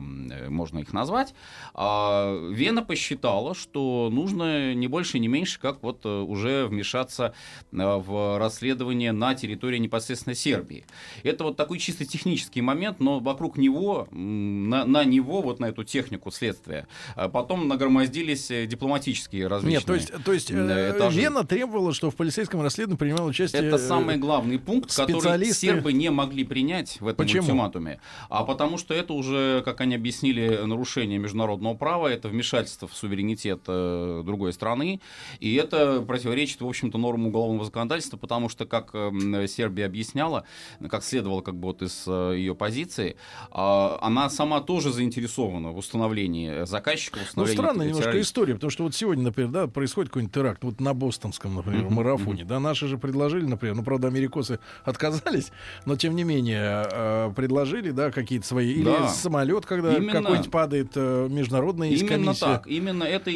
можно 0.50 0.80
их 0.80 0.94
назвать, 0.94 1.34
а 1.74 2.36
Вена 2.50 2.84
посчитала, 2.84 3.54
что 3.54 4.10
нужно 4.12 4.74
не 4.74 4.88
больше, 4.88 5.20
не 5.20 5.28
меньше, 5.28 5.60
как 5.60 5.84
вот 5.84 6.06
уже 6.06 6.66
вмешаться 6.68 6.87
э, 6.96 7.32
в 7.72 8.38
расследование 8.38 9.12
на 9.12 9.36
территории 9.36 9.78
непосредственно 9.78 10.36
Сербии. 10.36 10.86
Это 11.24 11.44
вот 11.44 11.58
такой 11.58 11.80
чисто 11.80 12.06
технический 12.06 12.62
момент, 12.62 13.00
но 13.00 13.20
вокруг 13.20 13.58
него, 13.58 14.08
на, 14.12 14.86
на 14.86 15.04
него, 15.04 15.42
вот 15.42 15.60
на 15.60 15.66
эту 15.66 15.84
технику 15.84 16.32
следствия, 16.32 16.88
а 17.16 17.30
потом 17.30 17.68
нагромоздились 17.68 18.52
э, 18.52 18.66
дипломатические 18.66 19.48
различные 19.48 19.78
Нет, 19.78 19.86
то 19.86 19.94
есть, 19.94 20.24
то 20.24 20.34
есть 20.34 20.52
э, 20.52 20.94
этажи. 20.96 21.20
Вена 21.20 21.44
требовала, 21.46 21.94
что 21.94 22.12
в 22.12 22.16
полицейском 22.16 22.62
расследовании 22.62 22.98
принимал 22.98 23.26
участие... 23.26 23.64
Это 23.64 23.78
самый 23.78 24.18
главный 24.18 24.60
пункт, 24.60 24.96
который 24.96 25.46
сербы 25.52 25.94
не 25.94 26.10
могли 26.12 26.44
принять 26.44 27.02
в 27.02 27.08
этом 27.08 27.26
Почему? 27.26 27.42
ультиматуме. 27.42 28.00
А 28.30 28.44
потому 28.44 28.78
что 28.78 28.94
это 28.94 29.14
уже, 29.14 29.62
как 29.66 29.82
они 29.82 29.96
объяснили, 29.96 30.62
нарушение 30.66 31.18
международного 31.18 31.74
права, 31.76 32.08
это 32.08 32.28
вмешательство 32.30 32.88
в 32.88 32.94
суверенитет 32.94 33.64
другой 33.66 34.54
страны, 34.54 35.02
и 35.40 35.56
это 35.56 36.02
противоречит, 36.02 36.62
в 36.62 36.68
общем 36.68 36.77
общем-то, 36.78 36.98
норму 36.98 37.30
уголовного 37.30 37.66
законодательства, 37.66 38.18
потому 38.18 38.50
что, 38.50 38.66
как 38.66 38.92
э, 38.94 39.48
Сербия 39.48 39.86
объясняла, 39.86 40.44
как 40.90 41.04
следовало 41.04 41.42
как 41.42 41.56
бы 41.56 41.68
вот 41.68 41.82
из 41.82 42.04
э, 42.08 42.34
ее 42.38 42.54
позиции, 42.56 43.16
э, 43.52 43.98
она 44.02 44.30
сама 44.30 44.62
тоже 44.62 44.92
заинтересована 44.92 45.72
в 45.72 45.78
установлении 45.78 46.66
заказчика, 46.66 47.18
Ну, 47.20 47.24
установлении 47.24 47.58
странная 47.58 47.86
этих 47.88 47.96
немножко 47.98 48.22
история, 48.22 48.54
потому 48.54 48.70
что 48.72 48.84
вот 48.84 48.96
сегодня, 48.96 49.24
например, 49.24 49.50
да, 49.52 49.68
происходит 49.68 50.10
какой-нибудь 50.10 50.34
теракт, 50.36 50.64
вот 50.64 50.80
на 50.80 50.94
бостонском, 50.94 51.56
например, 51.56 51.86
Мгм, 51.86 51.94
марафоне, 51.96 52.46
да, 52.46 52.60
наши 52.60 52.88
же 52.88 52.98
предложили, 52.98 53.46
например, 53.46 53.76
ну, 53.76 53.84
правда, 53.84 54.08
америкосы 54.08 54.60
отказались, 54.86 55.52
но, 55.86 55.96
тем 55.96 56.16
не 56.16 56.24
менее, 56.24 56.86
э, 56.92 57.32
предложили, 57.36 57.92
да, 57.92 58.12
какие-то 58.12 58.46
свои, 58.46 58.72
или 58.74 58.84
Да. 58.84 59.08
самолет, 59.08 59.66
когда 59.66 59.98
Именно. 59.98 60.22
какой-нибудь 60.22 60.52
падает 60.52 60.92
э, 60.96 61.28
международный 61.30 61.92
из 61.94 62.02
Именно 62.02 62.26
комиссии. 62.26 62.40
так, 62.42 62.68
именно 62.68 63.04
это 63.04 63.32
и, 63.32 63.36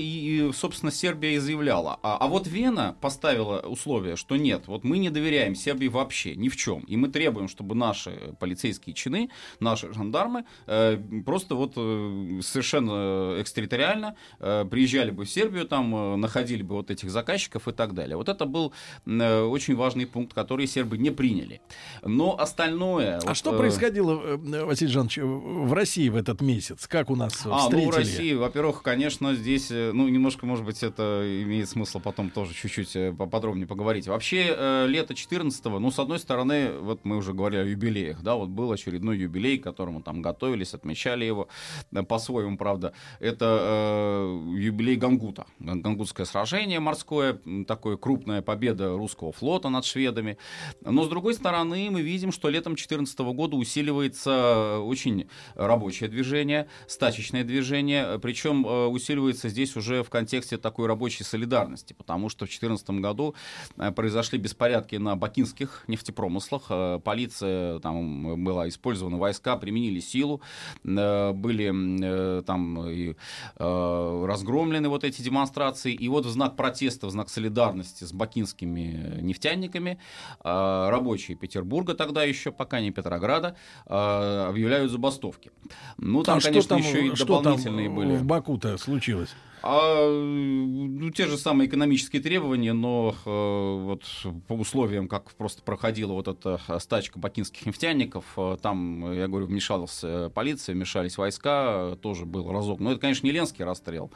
и, 0.49 0.51
собственно, 0.53 0.91
Сербия 0.91 1.35
и 1.35 1.37
заявляла. 1.37 1.97
А, 2.03 2.17
а 2.19 2.27
вот 2.27 2.47
Вена 2.47 2.95
поставила 3.01 3.30
условие, 3.39 4.15
что 4.15 4.35
нет, 4.35 4.63
вот 4.67 4.83
мы 4.83 4.97
не 4.97 5.09
доверяем 5.09 5.55
Сербии 5.55 5.87
вообще 5.87 6.35
ни 6.35 6.49
в 6.49 6.55
чем, 6.55 6.81
и 6.81 6.97
мы 6.97 7.09
требуем, 7.09 7.47
чтобы 7.47 7.75
наши 7.75 8.35
полицейские 8.39 8.93
чины, 8.93 9.29
наши 9.59 9.93
жандармы 9.93 10.45
э, 10.67 10.97
просто 11.25 11.55
вот 11.55 11.73
э, 11.75 12.39
совершенно 12.41 13.35
экстерриториально 13.41 14.15
э, 14.39 14.65
приезжали 14.69 15.11
бы 15.11 15.25
в 15.25 15.29
Сербию, 15.29 15.65
там 15.67 15.95
э, 15.95 16.15
находили 16.17 16.63
бы 16.63 16.75
вот 16.75 16.91
этих 16.91 17.09
заказчиков 17.11 17.67
и 17.67 17.71
так 17.71 17.93
далее. 17.93 18.17
Вот 18.17 18.29
это 18.29 18.45
был 18.45 18.73
э, 19.05 19.41
очень 19.43 19.75
важный 19.75 20.05
пункт, 20.05 20.33
который 20.33 20.67
сербы 20.67 20.97
не 20.97 21.11
приняли. 21.11 21.61
Но 22.03 22.37
остальное... 22.39 23.17
А 23.19 23.27
вот, 23.27 23.37
что 23.37 23.53
э, 23.53 23.57
происходило, 23.57 24.19
э, 24.21 24.65
Василий 24.65 24.91
Жанович, 24.91 25.17
э, 25.19 25.23
в 25.23 25.73
России 25.73 26.09
в 26.09 26.15
этот 26.15 26.41
месяц? 26.41 26.87
Как 26.87 27.09
у 27.09 27.15
нас 27.15 27.33
А, 27.45 27.57
встретили? 27.59 27.85
ну 27.85 27.91
в 27.91 27.95
России, 27.95 28.33
во-первых, 28.33 28.81
конечно, 28.83 29.35
здесь, 29.35 29.71
э, 29.71 29.91
ну, 29.93 30.07
немножко, 30.07 30.45
может 30.45 30.65
быть, 30.65 30.83
это 30.83 31.23
имеет 31.43 31.69
смысл 31.69 31.99
потом 31.99 32.29
тоже 32.29 32.53
чуть-чуть 32.53 32.95
э, 32.95 33.11
поподробнее 33.25 33.67
поговорить. 33.67 34.07
Вообще, 34.07 34.55
э, 34.57 34.85
лето 34.87 35.13
14-го, 35.13 35.79
ну, 35.79 35.91
с 35.91 35.99
одной 35.99 36.19
стороны, 36.19 36.71
вот 36.79 37.05
мы 37.05 37.17
уже 37.17 37.33
говорили 37.33 37.61
о 37.61 37.65
юбилеях, 37.65 38.21
да, 38.21 38.35
вот 38.35 38.49
был 38.49 38.71
очередной 38.71 39.17
юбилей, 39.17 39.57
к 39.57 39.63
которому 39.63 40.01
там 40.01 40.21
готовились, 40.21 40.73
отмечали 40.73 41.25
его 41.25 41.47
э, 41.91 42.03
по-своему, 42.03 42.57
правда. 42.57 42.93
Это 43.19 43.59
э, 43.61 44.53
юбилей 44.57 44.95
Гангута, 44.95 45.45
Ган- 45.59 45.81
Гангутское 45.81 46.25
сражение 46.25 46.79
морское, 46.79 47.39
такое 47.67 47.97
крупная 47.97 48.41
победа 48.41 48.97
русского 48.97 49.31
флота 49.31 49.69
над 49.69 49.85
шведами. 49.85 50.37
Но, 50.81 51.03
с 51.03 51.09
другой 51.09 51.33
стороны, 51.33 51.89
мы 51.91 52.01
видим, 52.01 52.31
что 52.31 52.49
летом 52.49 52.73
2014 52.73 53.19
года 53.19 53.55
усиливается 53.55 54.79
очень 54.79 55.27
рабочее 55.55 56.09
движение, 56.09 56.67
стачечное 56.87 57.43
движение, 57.43 58.19
причем 58.19 58.65
э, 58.65 58.87
усиливается 58.87 59.49
здесь 59.49 59.75
уже 59.75 60.03
в 60.03 60.09
контексте 60.09 60.57
такой 60.57 60.87
рабочей 60.87 61.23
солидарности, 61.23 61.93
потому 61.93 62.29
что 62.29 62.45
в 62.45 62.49
2014 62.49 62.89
году 63.01 63.35
э, 63.77 63.91
произошли 63.91 64.37
беспорядки 64.39 64.95
на 64.95 65.15
бакинских 65.15 65.83
нефтепромыслах, 65.87 66.63
э, 66.69 66.99
полиция 67.03 67.79
там 67.79 68.43
была 68.43 68.67
использована, 68.67 69.17
войска 69.17 69.57
применили 69.57 69.99
силу, 69.99 70.41
э, 70.83 71.31
были 71.33 72.41
там 72.43 72.89
и, 72.89 73.15
разгромлены 73.57 74.89
вот 74.89 75.03
эти 75.03 75.21
демонстрации, 75.21 75.93
и 75.93 76.07
вот 76.07 76.25
в 76.25 76.29
знак 76.29 76.55
протеста, 76.55 77.07
в 77.07 77.11
знак 77.11 77.29
солидарности 77.29 78.03
с 78.03 78.13
бакинскими 78.13 79.19
нефтяниками 79.21 79.97
рабочие 80.43 81.37
Петербурга 81.37 81.93
тогда 81.93 82.23
еще, 82.23 82.51
пока 82.51 82.81
не 82.81 82.91
Петрограда, 82.91 83.55
объявляют 83.85 84.91
забастовки. 84.91 85.51
Ну, 85.97 86.23
там, 86.23 86.39
а 86.39 86.41
конечно, 86.41 86.69
там, 86.69 86.79
еще 86.79 87.07
и 87.07 87.11
дополнительные 87.11 87.89
были. 87.89 88.15
в 88.17 88.23
Баку-то 88.25 88.77
случилось? 88.77 89.29
А, 89.63 90.09
ну, 90.09 91.11
те 91.11 91.27
же 91.27 91.37
самые 91.37 91.67
экономические 91.67 92.21
требования, 92.21 92.73
но 92.73 92.90
э, 93.25 93.83
вот 93.83 94.03
по 94.47 94.53
условиям, 94.53 95.07
как 95.07 95.31
просто 95.31 95.61
проходила 95.61 96.13
вот 96.13 96.27
эта 96.27 96.59
э, 96.67 96.79
стачка 96.79 97.19
бакинских 97.19 97.65
нефтяников, 97.65 98.25
э, 98.37 98.57
там, 98.61 99.13
я 99.13 99.27
говорю, 99.27 99.47
вмешалась 99.47 100.01
э, 100.03 100.29
полиция, 100.33 100.73
вмешались 100.75 101.17
войска, 101.17 101.91
э, 101.93 101.95
тоже 102.01 102.25
был 102.25 102.51
разок. 102.51 102.79
Но 102.79 102.91
это, 102.91 103.01
конечно, 103.01 103.25
не 103.25 103.31
Ленский 103.31 103.65
расстрел, 103.65 104.11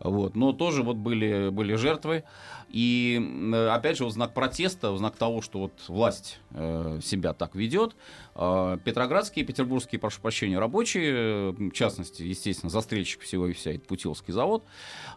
вот, 0.00 0.36
но 0.36 0.52
тоже 0.52 0.82
вот 0.82 0.96
были, 0.96 1.48
были 1.50 1.74
жертвы. 1.74 2.24
И, 2.70 3.18
э, 3.52 3.68
опять 3.68 3.96
же, 3.96 4.04
в 4.04 4.10
знак 4.10 4.34
протеста, 4.34 4.96
знак 4.96 5.16
того, 5.16 5.40
что 5.40 5.58
вот 5.60 5.72
власть 5.88 6.38
э, 6.50 7.00
себя 7.02 7.32
так 7.32 7.54
ведет, 7.54 7.92
э, 7.92 7.96
петроградские, 8.84 9.44
петербургские, 9.44 9.98
прошу 9.98 10.20
прощения, 10.20 10.58
рабочие, 10.58 11.12
э, 11.12 11.50
в 11.50 11.72
частности, 11.72 12.22
естественно, 12.22 12.70
застрельщик 12.70 13.22
всего 13.22 13.48
и 13.48 13.52
вся, 13.52 13.72
это 13.72 13.84
Путиловский 13.86 14.32
завод, 14.32 14.64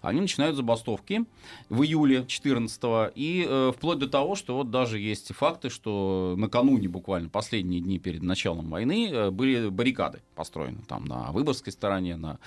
они 0.02 0.22
начинают 0.22 0.56
забастовки 0.56 1.26
в 1.70 1.84
июле 1.84 2.26
14 2.26 3.12
и 3.14 3.46
э, 3.48 3.72
вплоть 3.76 4.00
до 4.00 4.08
того, 4.08 4.36
что 4.36 4.56
вот 4.56 4.72
даже 4.72 4.98
есть 5.00 5.34
факты, 5.36 5.70
что 5.70 6.34
накануне 6.38 6.88
буквально 6.88 7.30
последние 7.30 7.82
дни 7.82 8.00
перед 8.00 8.24
началом 8.24 8.70
войны 8.70 9.10
э, 9.12 9.30
были 9.30 9.70
баррикады 9.70 10.22
построены 10.36 10.80
там 10.88 11.06
на 11.06 11.32
Выборгской 11.32 11.72
стороне, 11.72 12.16
на, 12.16 12.40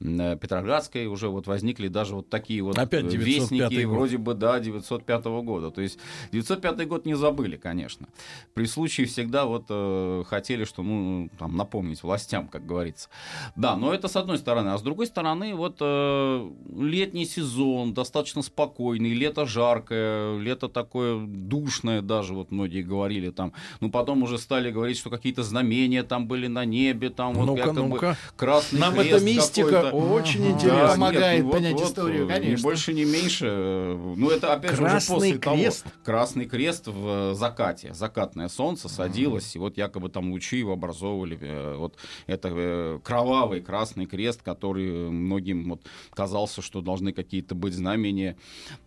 на 0.00 0.36
Петроградской 0.36 1.06
уже 1.06 1.28
вот 1.28 1.46
возникли 1.46 1.88
даже 1.88 2.14
вот 2.14 2.30
такие 2.30 2.62
вот 2.62 2.78
Опять 2.78 3.04
э, 3.04 3.10
905 3.10 3.26
вестники 3.26 3.82
год. 3.82 3.94
вроде 3.94 4.16
бы 4.16 4.32
да 4.32 4.58
905 4.58 5.24
года. 5.24 5.70
То 5.70 5.82
есть 5.82 5.98
905 6.32 6.88
год 6.88 7.04
не 7.04 7.14
забыли, 7.14 7.58
конечно. 7.58 8.08
При 8.54 8.64
случае 8.64 9.06
всегда 9.06 9.44
вот 9.44 9.66
э, 9.68 10.21
хотели, 10.24 10.64
что 10.64 10.82
ну 10.82 11.28
там 11.38 11.56
напомнить 11.56 12.02
властям, 12.02 12.48
как 12.48 12.66
говорится. 12.66 13.08
Да, 13.56 13.76
но 13.76 13.92
это 13.94 14.08
с 14.08 14.16
одной 14.16 14.38
стороны, 14.38 14.70
а 14.70 14.78
с 14.78 14.82
другой 14.82 15.06
стороны 15.06 15.54
вот 15.54 15.76
э, 15.80 16.50
летний 16.78 17.24
сезон 17.24 17.94
достаточно 17.94 18.42
спокойный, 18.42 19.12
лето 19.14 19.46
жаркое, 19.46 20.38
лето 20.38 20.68
такое 20.68 21.18
душное 21.26 22.02
даже 22.02 22.34
вот 22.34 22.50
многие 22.50 22.82
говорили 22.82 23.30
там. 23.30 23.52
Ну 23.80 23.90
потом 23.90 24.22
уже 24.22 24.38
стали 24.38 24.70
говорить, 24.70 24.98
что 24.98 25.10
какие-то 25.10 25.42
знамения 25.42 26.02
там 26.02 26.26
были 26.26 26.46
на 26.46 26.64
небе, 26.64 27.10
там 27.10 27.34
вот 27.34 27.46
Ну-ка, 27.46 27.60
якобы 27.60 27.88
ну-ка. 27.88 28.16
красный 28.36 28.80
Нам 28.80 28.94
эта 28.98 29.20
мистика 29.20 29.90
очень 29.90 30.42
Ага. 30.42 30.50
интересна. 30.52 30.82
Да, 30.82 30.92
помогает 30.94 31.36
нет, 31.36 31.44
ну 31.46 31.52
понять 31.52 31.80
историю, 31.80 32.24
э, 32.24 32.28
конечно. 32.28 32.56
Ни 32.56 32.62
больше, 32.62 32.92
ни 32.94 33.04
меньше. 33.04 33.46
э, 33.48 34.14
Ну, 34.16 34.30
это 34.30 34.52
опять 34.52 34.72
же 34.76 34.82
уже 34.82 34.90
Красный 34.92 35.14
после 35.14 35.38
того. 35.38 35.56
крест? 35.56 35.86
Красный 36.04 36.44
крест 36.46 36.86
в 36.88 37.34
закате. 37.34 37.94
Закатное 37.94 38.48
солнце 38.48 38.88
садилось, 38.88 39.54
и 39.56 39.58
вот 39.58 39.76
якобы 39.76 40.08
там 40.12 40.30
лучи 40.30 40.58
его 40.58 40.72
образовывали. 40.72 41.36
э, 41.40 41.76
Вот 41.76 41.96
это 42.26 42.48
э, 42.52 42.98
кровавый 43.02 43.60
красный 43.60 44.06
крест, 44.06 44.42
который 44.42 45.10
многим 45.10 45.68
вот 45.70 45.82
казался, 46.14 46.62
что 46.62 46.80
должны 46.80 47.12
какие-то 47.12 47.54
быть 47.54 47.74
знамения. 47.74 48.36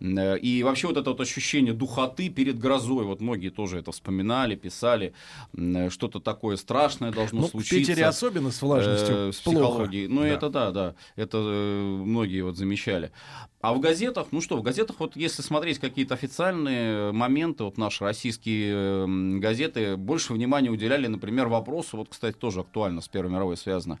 Э, 0.00 0.38
И 0.38 0.62
вообще 0.62 0.86
вот 0.86 0.96
это 0.96 1.10
вот 1.10 1.20
ощущение 1.20 1.72
духоты 1.74 2.28
перед 2.30 2.58
грозой, 2.58 3.04
вот 3.04 3.20
многие 3.20 3.50
тоже 3.50 3.78
это 3.78 3.90
вспоминали, 3.92 4.54
писали, 4.56 5.12
что-то 5.90 6.20
такое 6.20 6.56
страшное 6.56 7.12
должно 7.12 7.40
Ну, 7.40 7.46
в 7.46 7.50
случиться. 7.50 7.76
Питере 7.76 8.04
особенно 8.06 8.50
с 8.50 8.62
влажностью 8.62 9.16
Э, 9.16 9.32
с 9.32 9.40
плохо. 9.40 9.58
психологией. 9.58 10.08
Ну, 10.08 10.20
Да. 10.22 10.28
это 10.28 10.48
да, 10.50 10.70
да. 10.70 10.94
Это 11.16 11.38
э, 11.38 11.82
многие 12.04 12.42
вот 12.42 12.56
замечали. 12.56 13.10
А 13.66 13.72
в 13.72 13.80
газетах, 13.80 14.28
ну 14.30 14.40
что, 14.40 14.56
в 14.56 14.62
газетах, 14.62 15.00
вот 15.00 15.16
если 15.16 15.42
смотреть 15.42 15.80
какие-то 15.80 16.14
официальные 16.14 17.10
моменты, 17.10 17.64
вот 17.64 17.78
наши 17.78 18.04
российские 18.04 18.72
э, 18.72 19.02
м, 19.02 19.40
газеты 19.40 19.96
больше 19.96 20.34
внимания 20.34 20.70
уделяли, 20.70 21.08
например, 21.08 21.48
вопросу, 21.48 21.96
вот, 21.96 22.08
кстати, 22.08 22.36
тоже 22.36 22.60
актуально 22.60 23.00
с 23.00 23.08
Первой 23.08 23.32
мировой 23.32 23.56
связано, 23.56 23.98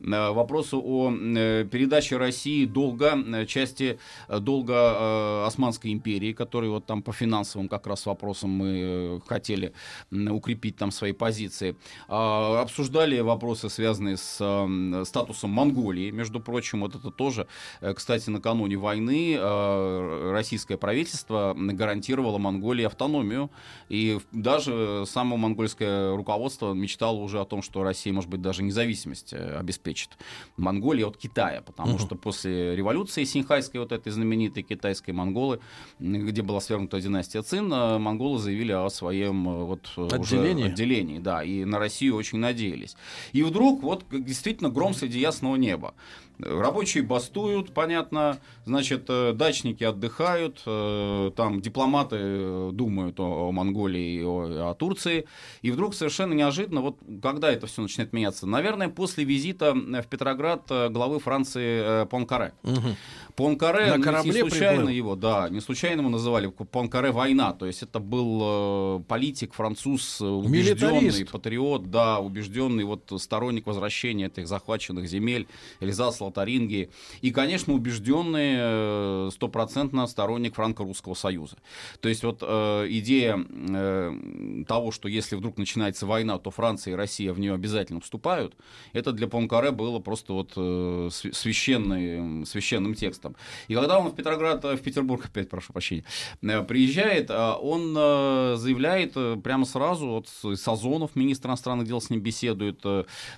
э, 0.00 0.04
вопросу 0.32 0.82
о 0.84 1.10
э, 1.10 1.64
передаче 1.64 2.18
России 2.18 2.66
долга, 2.66 3.16
э, 3.16 3.46
части 3.46 3.98
э, 4.28 4.38
долга 4.38 4.74
э, 4.74 5.44
Османской 5.46 5.94
империи, 5.94 6.34
который 6.34 6.68
вот 6.68 6.84
там 6.84 7.00
по 7.00 7.14
финансовым 7.14 7.68
как 7.68 7.86
раз 7.86 8.04
вопросам 8.04 8.50
мы 8.50 8.66
э, 8.68 9.20
хотели 9.26 9.72
укрепить 10.10 10.76
там 10.76 10.90
свои 10.90 11.12
позиции. 11.12 11.74
А, 12.08 12.60
Обсуждали 12.60 13.20
вопросы, 13.20 13.70
связанные 13.70 14.18
с 14.18 14.36
э, 14.40 15.04
статусом 15.06 15.52
Монголии, 15.52 16.10
между 16.10 16.38
прочим, 16.38 16.80
вот 16.82 16.94
это 16.94 17.10
тоже, 17.10 17.46
э, 17.80 17.94
кстати, 17.94 18.28
накануне 18.28 18.76
войны 18.76 19.05
э, 19.10 20.30
российское 20.32 20.76
правительство 20.76 21.54
гарантировало 21.56 22.38
Монголии 22.38 22.84
автономию, 22.84 23.50
и 23.88 24.18
даже 24.32 25.04
само 25.06 25.36
монгольское 25.36 26.14
руководство 26.16 26.72
мечтало 26.72 27.16
уже 27.16 27.40
о 27.40 27.44
том, 27.44 27.62
что 27.62 27.82
Россия, 27.82 28.12
может 28.12 28.30
быть, 28.30 28.42
даже 28.42 28.62
независимость 28.62 29.32
э, 29.32 29.56
обеспечит 29.58 30.10
Монголии 30.56 31.04
от 31.04 31.16
Китая, 31.16 31.62
потому 31.62 31.94
Мгм. 31.94 31.98
что 32.00 32.14
после 32.16 32.74
революции 32.76 33.24
синьхайской, 33.24 33.80
вот 33.80 33.92
этой 33.92 34.12
знаменитой 34.12 34.62
китайской 34.62 35.12
монголы, 35.12 35.60
где 35.98 36.42
была 36.42 36.60
свергнута 36.60 37.00
династия 37.00 37.42
Цин, 37.42 37.72
э, 37.72 37.98
монголы 37.98 38.38
заявили 38.38 38.72
о 38.72 38.88
своем 38.90 39.48
э, 39.48 39.64
вот 39.64 39.90
уже 39.96 40.16
Отделении? 40.40 40.66
отделении, 40.66 41.18
да, 41.18 41.42
и 41.42 41.64
на 41.64 41.78
Россию 41.78 42.16
очень 42.16 42.38
надеялись. 42.38 42.96
И 43.32 43.42
вдруг 43.42 43.82
вот 43.82 44.04
действительно 44.10 44.70
гром 44.70 44.94
среди 44.94 45.20
ясного 45.20 45.56
неба. 45.56 45.94
Рабочие 46.38 47.02
бастуют, 47.02 47.72
понятно, 47.72 48.38
значит, 48.66 49.06
э, 49.08 49.32
дачники 49.32 49.84
отдыхают, 49.84 50.62
э, 50.66 51.30
там 51.34 51.62
дипломаты 51.62 52.16
э, 52.18 52.70
думают 52.72 53.18
о, 53.20 53.48
о 53.48 53.52
Монголии 53.52 54.20
и 54.20 54.22
о, 54.22 54.70
о 54.70 54.74
Турции. 54.74 55.26
И 55.62 55.70
вдруг 55.70 55.94
совершенно 55.94 56.34
неожиданно, 56.34 56.82
вот 56.82 56.98
когда 57.22 57.50
это 57.50 57.66
все 57.66 57.82
начинает 57.82 58.12
меняться? 58.12 58.46
Наверное, 58.46 58.88
после 58.88 59.24
визита 59.24 59.72
в 59.74 60.06
Петроград 60.08 60.64
главы 60.68 61.20
Франции 61.20 62.04
Понкаре. 62.06 62.52
Угу. 62.64 62.96
Понкаре, 63.36 63.94
На 63.96 64.02
корабле 64.02 64.32
не 64.32 64.40
случайно 64.48 64.76
приплыл. 64.76 64.88
его, 64.96 65.14
да, 65.14 65.48
не 65.50 65.60
случайно 65.60 66.00
его 66.00 66.08
называли 66.10 66.46
Понкаре 66.48 67.10
война. 67.12 67.52
То 67.52 67.66
есть 67.66 67.82
это 67.82 68.00
был 68.00 69.00
политик, 69.04 69.52
француз, 69.52 70.20
убежденный, 70.22 71.02
Милитарист. 71.02 71.30
патриот, 71.32 71.90
да, 71.90 72.18
убежденный 72.18 72.84
вот 72.84 73.12
сторонник 73.18 73.66
возвращения 73.66 74.26
этих 74.26 74.48
захваченных 74.48 75.06
земель, 75.06 75.46
Эльзас, 75.80 76.20
Лотарингии. 76.20 76.88
И, 77.20 77.30
конечно, 77.30 77.74
убежденный 77.74 78.54
э, 78.56 79.30
стопроцентно 79.32 80.06
сторонник 80.06 80.54
Франко-Русского 80.54 81.12
Союза. 81.14 81.56
То 82.00 82.08
есть 82.08 82.24
вот 82.24 82.38
э, 82.40 82.86
идея 82.88 83.38
э, 83.50 84.64
того, 84.66 84.92
что 84.92 85.08
если 85.08 85.36
вдруг 85.36 85.58
начинается 85.58 86.06
война, 86.06 86.38
то 86.38 86.50
Франция 86.50 86.94
и 86.94 86.96
Россия 86.96 87.34
в 87.34 87.38
нее 87.38 87.52
обязательно 87.52 88.00
вступают, 88.00 88.54
это 88.94 89.12
для 89.12 89.28
Понкаре 89.28 89.72
было 89.72 89.98
просто 89.98 90.32
вот 90.32 90.52
э, 90.56 91.08
св- 91.12 91.36
священный, 91.36 92.46
священным 92.46 92.94
текстом. 92.94 93.25
И 93.68 93.74
когда 93.74 93.98
он 93.98 94.08
в 94.08 94.14
Петроград, 94.14 94.64
э, 94.64 94.76
в 94.76 94.82
Петербург, 94.82 95.24
опять 95.24 95.48
прошу 95.48 95.72
прощения, 95.72 96.04
э, 96.42 96.62
приезжает, 96.62 97.30
э, 97.30 97.52
он 97.60 97.94
заявляет 97.94 99.14
прямо 99.42 99.64
сразу, 99.64 100.06
вот 100.06 100.28
Сазонов, 100.58 101.16
министр 101.16 101.48
иностранных 101.48 101.86
дел, 101.86 102.00
с 102.00 102.10
ним 102.10 102.20
беседует, 102.20 102.82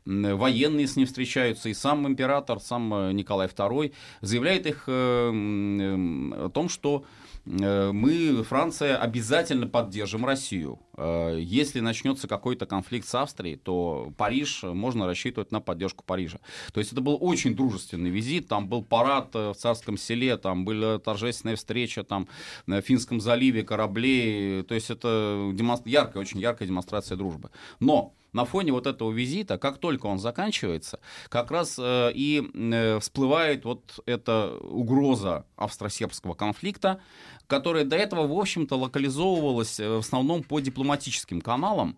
военные 0.05 0.87
с 0.87 0.96
ним 0.96 1.07
встречаются, 1.07 1.68
и 1.68 1.74
сам 1.74 2.07
император, 2.07 2.61
сам 2.61 3.14
Николай 3.14 3.48
II 3.48 3.92
заявляет 4.20 4.66
их 4.66 4.85
о 4.88 6.51
том, 6.53 6.68
что 6.68 7.05
мы, 7.48 8.42
Франция, 8.42 8.96
обязательно 8.96 9.66
поддержим 9.66 10.24
Россию. 10.26 10.80
Э, 10.98 11.38
Если 11.40 11.80
начнется 11.80 12.28
какой-то 12.28 12.66
конфликт 12.66 13.06
с 13.06 13.14
Австрией, 13.14 13.56
то 13.56 14.12
Париж, 14.16 14.64
э, 14.64 14.72
можно 14.72 15.06
рассчитывать 15.06 15.52
на 15.52 15.61
поддержку 15.61 16.04
Парижа. 16.04 16.40
То 16.72 16.80
есть 16.80 16.92
это 16.92 17.00
был 17.00 17.16
очень 17.20 17.54
дружественный 17.54 18.11
визит, 18.11 18.48
там 18.48 18.68
был 18.68 18.82
парад 18.82 19.30
э, 19.34 19.52
в 19.52 19.54
Царском 19.54 19.96
селе, 19.96 20.37
там 20.37 20.64
была 20.64 20.98
торжественная 20.98 21.56
встреча 21.56 22.04
там 22.04 22.28
на 22.66 22.82
Финском 22.82 23.20
заливе, 23.20 23.62
кораблей, 23.62 24.62
то 24.64 24.74
есть 24.74 24.90
это 24.90 25.50
демонстр... 25.54 25.88
яркая, 25.88 26.20
очень 26.20 26.40
яркая 26.40 26.68
демонстрация 26.68 27.16
дружбы. 27.16 27.50
Но 27.80 28.14
на 28.38 28.44
фоне 28.44 28.72
вот 28.72 28.87
этого 28.87 29.11
визита, 29.11 29.59
как 29.59 29.79
только 29.79 30.07
он 30.07 30.20
заканчивается, 30.20 31.01
как 31.29 31.51
раз 31.51 31.77
э, 31.79 32.12
и 32.14 32.48
э, 32.55 33.01
всплывает 33.01 33.64
вот 33.64 33.98
эта 34.07 34.55
угроза 34.61 35.44
австро-сербского 35.57 36.35
конфликта, 36.35 37.01
которая 37.48 37.85
до 37.85 37.96
этого, 37.96 38.29
в 38.29 38.38
общем-то, 38.38 38.77
локализовывалась 38.77 39.81
э, 39.81 39.88
в 39.88 39.98
основном 39.98 40.44
по 40.44 40.61
дипломатическим 40.61 41.40
каналам, 41.40 41.96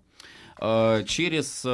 э, 0.59 1.05
через 1.07 1.62
э, 1.66 1.68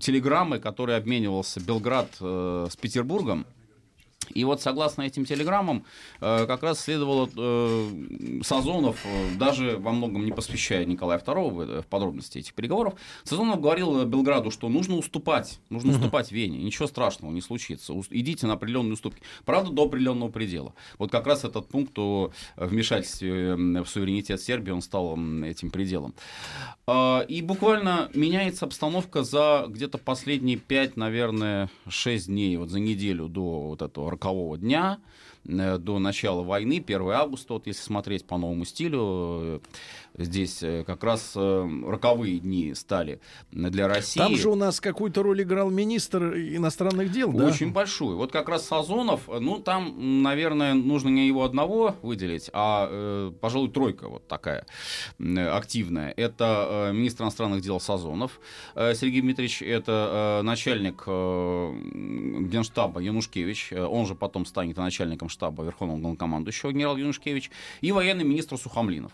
телеграммы, 0.00 0.60
которые 0.60 0.96
обменивался 0.96 1.58
Белград 1.58 2.10
э, 2.20 2.68
с 2.70 2.76
Петербургом. 2.76 3.44
И 4.34 4.44
вот 4.44 4.60
согласно 4.60 5.02
этим 5.02 5.24
телеграммам, 5.24 5.84
э, 6.20 6.46
как 6.46 6.62
раз 6.62 6.80
следовало 6.80 7.28
э, 7.36 8.40
Сазонов, 8.42 9.04
э, 9.04 9.34
даже 9.36 9.76
во 9.78 9.92
многом 9.92 10.24
не 10.24 10.32
посвящая 10.32 10.84
Николая 10.84 11.18
II 11.18 11.82
в, 11.82 11.86
подробности 11.86 12.38
этих 12.38 12.54
переговоров, 12.54 12.94
Сазонов 13.24 13.60
говорил 13.60 14.04
Белграду, 14.04 14.50
что 14.50 14.68
нужно 14.68 14.96
уступать, 14.96 15.60
нужно 15.68 15.92
уступать 15.92 16.32
Вене, 16.32 16.58
ничего 16.58 16.86
страшного 16.86 17.32
не 17.32 17.40
случится, 17.40 17.94
идите 18.10 18.46
на 18.46 18.54
определенные 18.54 18.94
уступки, 18.94 19.22
правда 19.44 19.70
до 19.70 19.84
определенного 19.84 20.30
предела. 20.30 20.74
Вот 20.98 21.10
как 21.10 21.26
раз 21.26 21.44
этот 21.44 21.68
пункт 21.68 21.98
о 21.98 22.32
вмешательстве 22.56 23.54
в 23.54 23.86
суверенитет 23.86 24.40
Сербии, 24.40 24.70
он 24.70 24.82
стал 24.82 25.18
этим 25.44 25.70
пределом. 25.70 26.14
А, 26.86 27.20
И 27.28 27.42
буквально 27.42 28.10
меняется 28.14 28.64
обстановка 28.64 29.22
за 29.22 29.66
где-то 29.68 29.98
последние 29.98 30.56
5, 30.56 30.96
наверное, 30.96 31.70
6 31.88 32.26
дней, 32.26 32.56
вот 32.56 32.70
за 32.70 32.80
неделю 32.80 33.28
до 33.28 33.60
вот 33.68 33.82
этого 33.82 34.10
рокового 34.20 34.58
дня, 34.58 34.98
э, 35.46 35.78
до 35.78 35.98
начала 35.98 36.42
войны, 36.42 36.80
1 36.80 37.10
августа, 37.10 37.54
вот 37.54 37.66
если 37.66 37.82
смотреть 37.82 38.26
по 38.26 38.36
новому 38.36 38.64
стилю, 38.64 39.62
здесь 40.16 40.62
э, 40.62 40.84
как 40.84 41.04
раз 41.04 41.32
э, 41.36 41.68
роковые 41.86 42.38
дни 42.38 42.74
стали 42.74 43.20
для 43.50 43.88
России. 43.88 44.18
Там 44.18 44.36
же 44.36 44.50
у 44.50 44.54
нас 44.54 44.80
какую-то 44.80 45.22
роль 45.22 45.42
играл 45.42 45.70
министр 45.70 46.34
иностранных 46.36 47.10
дел, 47.10 47.32
да? 47.32 47.46
Очень 47.46 47.72
большую. 47.72 48.16
Вот 48.16 48.32
как 48.32 48.48
раз 48.48 48.66
Сазонов, 48.66 49.28
ну 49.28 49.58
там, 49.58 50.22
наверное, 50.22 50.74
нужно 50.74 51.08
не 51.08 51.26
его 51.26 51.44
одного 51.44 51.96
выделить, 52.02 52.50
а, 52.52 52.88
э, 52.90 53.32
пожалуй, 53.40 53.70
тройка 53.70 54.08
вот 54.08 54.26
такая 54.28 54.66
активная. 55.18 56.12
Это 56.16 56.90
министр 56.92 57.24
иностранных 57.24 57.62
дел 57.62 57.80
Сазонов 57.80 58.40
Сергей 58.74 59.20
Дмитриевич, 59.20 59.62
это 59.62 60.40
начальник 60.42 61.04
генштаба 62.50 63.00
Янушкевич, 63.00 63.72
он 63.72 64.06
же 64.06 64.14
потом 64.14 64.46
станет 64.46 64.76
начальником 64.76 65.28
штаба 65.28 65.64
Верховного 65.64 65.98
главнокомандующего 65.98 66.72
генерал 66.72 66.96
Янушкевич, 66.96 67.50
и 67.80 67.92
военный 67.92 68.24
министр 68.24 68.56
Сухомлинов. 68.56 69.12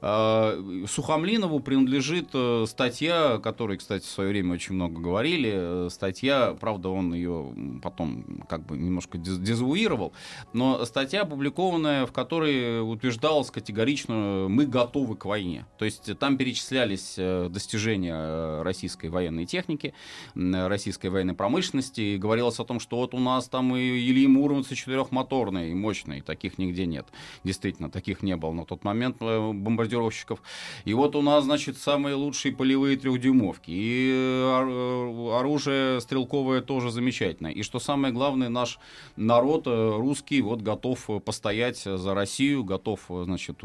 Э, 0.00 0.84
Сухомлинову 0.86 1.60
принадлежит 1.60 2.28
э, 2.34 2.64
статья, 2.68 3.34
о 3.34 3.38
которой, 3.38 3.78
кстати, 3.78 4.04
в 4.04 4.08
свое 4.08 4.30
время 4.30 4.54
очень 4.54 4.74
много 4.74 5.00
говорили. 5.00 5.52
Э, 5.54 5.88
Статья, 5.90 6.56
правда, 6.58 6.90
он 6.90 7.14
ее 7.14 7.52
потом 7.82 8.24
как 8.48 8.66
бы 8.66 8.76
немножко 8.76 9.18
дез- 9.18 9.38
дезавуировал, 9.38 10.12
но 10.52 10.84
статья, 10.84 11.22
опубликованная, 11.22 12.06
в 12.06 12.12
которой 12.12 12.80
утверждалось 12.80 13.50
категорично 13.50 14.46
«мы 14.48 14.66
готовы 14.66 15.16
к 15.16 15.24
войне». 15.24 15.66
То 15.78 15.84
есть 15.84 16.18
там 16.18 16.36
перечислялись 16.36 17.16
достижения 17.50 18.62
российской 18.62 19.08
военной 19.08 19.46
техники, 19.46 19.94
российской 20.34 21.08
военной 21.08 21.34
промышленности, 21.34 22.00
и 22.00 22.18
говорилось 22.18 22.58
о 22.60 22.64
том, 22.64 22.80
что 22.80 22.96
вот 22.96 23.14
у 23.14 23.18
нас 23.18 23.48
там 23.48 23.74
и 23.76 23.80
Ильи 23.80 24.26
Муромцы 24.26 24.74
четырехмоторные 24.74 25.72
и 25.72 25.74
мощные, 25.74 26.22
таких 26.22 26.58
нигде 26.58 26.86
нет. 26.86 27.06
Действительно, 27.44 27.90
таких 27.90 28.22
не 28.22 28.36
было 28.36 28.52
на 28.52 28.64
тот 28.64 28.84
момент 28.84 29.16
бомбардировщиков. 29.68 30.42
И 30.84 30.94
вот 30.94 31.14
у 31.16 31.22
нас, 31.22 31.44
значит, 31.44 31.76
самые 31.76 32.14
лучшие 32.14 32.54
полевые 32.54 32.96
трехдюймовки. 32.96 33.70
И 33.70 34.10
э, 34.12 34.64
э, 34.68 35.38
оружие 35.38 36.00
стрелковое 36.00 36.60
тоже 36.62 36.90
замечательное. 36.90 37.52
И 37.52 37.62
что 37.62 37.78
самое 37.78 38.12
главное, 38.12 38.48
наш 38.48 38.78
народ 39.16 39.66
э, 39.66 39.96
русский 39.96 40.40
вот 40.40 40.62
готов 40.62 41.08
постоять 41.24 41.78
за 41.78 42.14
Россию, 42.14 42.64
готов, 42.64 43.00
значит, 43.08 43.60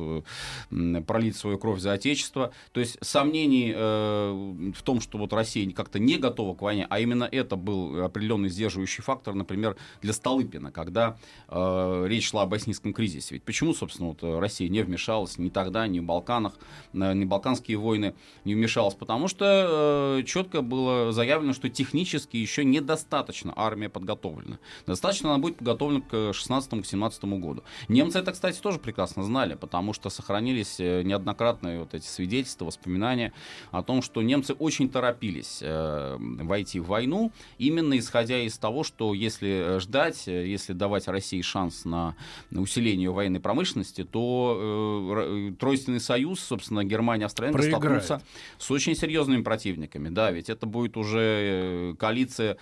пролить 1.08 1.36
свою 1.36 1.58
кровь 1.58 1.80
за 1.80 1.94
Отечество. 1.94 2.52
То 2.72 2.80
есть 2.80 2.98
сомнений 3.02 3.74
э, 3.76 4.72
в 4.76 4.82
том, 4.84 5.02
что 5.02 5.18
вот 5.18 5.34
Россия 5.34 5.70
как-то 5.72 6.00
не 6.00 6.18
готова 6.18 6.56
к 6.56 6.62
войне, 6.62 6.86
а 6.90 7.00
именно 7.00 7.28
это 7.32 7.56
был 7.56 8.04
определенный 8.04 8.50
сдерживающий 8.50 9.04
фактор, 9.04 9.34
например, 9.34 9.78
для 10.02 10.14
Столыпина, 10.14 10.72
когда 10.72 11.18
э, 11.48 12.06
речь 12.08 12.30
шла 12.30 12.44
о 12.44 12.46
боснийском 12.46 12.94
кризисе. 12.94 13.36
Ведь 13.36 13.44
почему, 13.44 13.74
собственно, 13.74 14.10
вот 14.10 14.24
Россия 14.40 14.70
не 14.70 14.82
вмешалась 14.82 15.38
ни 15.38 15.50
тогда, 15.50 15.88
ни 15.94 16.00
в 16.00 16.04
Балканах, 16.04 16.54
э, 16.94 17.14
ни 17.14 17.26
Балканские 17.26 17.78
войны 17.78 18.14
не 18.46 18.56
вмешалась? 18.56 18.96
Потому 18.96 19.28
что 19.28 20.18
э, 20.20 20.24
четко 20.26 20.62
было 20.62 21.12
заявлено, 21.12 21.54
что 21.54 21.70
технически 21.70 22.38
еще 22.38 22.66
недостаточно 22.66 23.54
армия 23.56 23.90
подготовлена. 23.90 24.60
Достаточно 24.86 25.30
она 25.30 25.40
будет 25.40 25.58
подготовлена 25.58 26.02
к 26.02 26.14
16-17 26.14 27.40
году. 27.40 27.64
Немцы 27.88 28.20
это, 28.20 28.32
кстати, 28.32 28.60
тоже 28.60 28.80
прекрасно 28.80 29.24
знали, 29.24 29.56
потому 29.56 29.94
что 29.94 30.10
сохранились 30.10 30.80
э, 30.80 31.04
неоднократные 31.04 31.80
вот 31.80 31.94
эти 31.94 32.06
свидетельства, 32.06 32.66
воспоминания 32.66 33.34
о 33.72 33.84
том, 33.84 34.02
что 34.02 34.22
немцы 34.22 34.54
очень 34.54 34.90
торопились 34.90 35.60
э, 35.62 36.18
войти 36.20 36.80
в 36.80 36.88
войну, 36.88 37.32
именно 37.58 37.98
исходя 37.98 38.40
из 38.40 38.58
того, 38.58 38.84
что 38.84 39.14
если 39.14 39.80
ждать, 39.80 40.28
э, 40.28 40.48
если 40.48 40.74
давать 40.74 41.08
России 41.08 41.42
шанс 41.42 41.86
на 41.86 42.16
усиление 42.52 43.12
военной 43.12 43.40
промышленности, 43.40 44.04
то 44.04 44.58
э, 44.60 45.12
Р- 45.12 45.54
Тройственный 45.84 46.00
союз, 46.00 46.40
собственно, 46.40 46.84
Германия, 46.86 47.26
Австралия 47.26 47.52
Проиграет. 47.52 48.04
столкнутся 48.04 48.22
с 48.58 48.72
очень 48.72 48.96
серьезными 48.96 49.44
противниками. 49.44 50.08
Да, 50.08 50.32
ведь 50.32 50.50
это 50.50 50.66
будет 50.66 50.96
уже 50.96 51.20
э, 51.20 51.96
коалиция 52.00 52.58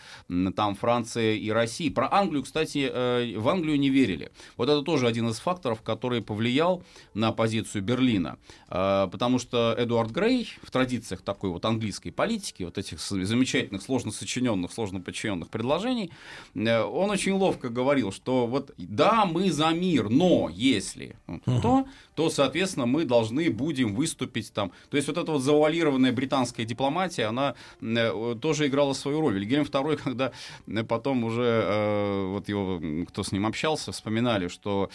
там 0.56 0.76
Франции 0.76 1.38
и 1.38 1.52
России. 1.52 1.90
Про 1.90 2.12
Англию, 2.12 2.44
кстати, 2.44 2.90
э, 2.92 3.38
в 3.38 3.48
Англию 3.48 3.80
не 3.80 3.90
верили. 3.90 4.32
Вот 4.58 4.70
это 4.70 4.82
тоже 4.82 5.08
один 5.08 5.30
из 5.30 5.40
факторов, 5.40 5.82
который 5.84 6.22
повлиял 6.24 6.84
на 7.14 7.32
позицию 7.32 7.84
Берлина. 7.84 8.38
Э, 8.70 9.08
Потому 9.12 9.40
что 9.40 9.76
Эдуард 9.78 10.12
Грей 10.12 10.48
в 10.64 10.72
традициях 10.72 11.22
такой 11.22 11.52
вот 11.52 11.66
английской 11.66 12.10
политики, 12.10 12.64
вот 12.64 12.78
этих 12.78 13.00
замечательных, 13.00 13.84
сложно 13.84 14.12
сочиненных, 14.12 14.72
сложно 14.72 15.00
подчиненных 15.00 15.50
предложений, 15.50 16.12
он 16.56 17.10
очень 17.10 17.34
ловко 17.34 17.70
говорил, 17.70 18.12
что 18.12 18.48
вот 18.48 18.74
да, 18.78 19.26
мы 19.26 19.52
за 19.52 19.70
мир, 19.70 20.10
но 20.10 20.50
если 20.52 21.16
то, 21.46 21.86
то, 22.16 22.30
соответственно, 22.30 22.86
мы 22.86 23.06
должны 23.12 23.52
будем 23.52 23.94
выступить 23.94 24.54
там. 24.54 24.72
То 24.90 24.98
есть 24.98 25.08
вот 25.08 25.18
эта 25.18 25.32
вот 25.32 25.42
завуалированная 25.42 26.14
британская 26.14 26.66
дипломатия, 26.66 27.26
она 27.26 27.56
э, 27.82 28.36
тоже 28.42 28.68
играла 28.68 28.94
свою 28.94 29.22
роль. 29.22 29.36
Вильгельм 29.36 29.64
II, 29.64 29.98
когда 30.04 30.32
потом 30.88 31.24
уже, 31.26 31.44
э, 31.44 32.28
вот 32.32 32.50
его, 32.50 32.82
кто 33.08 33.24
с 33.24 33.32
ним 33.32 33.46
общался, 33.46 33.92
вспоминали, 33.92 34.48
что 34.48 34.90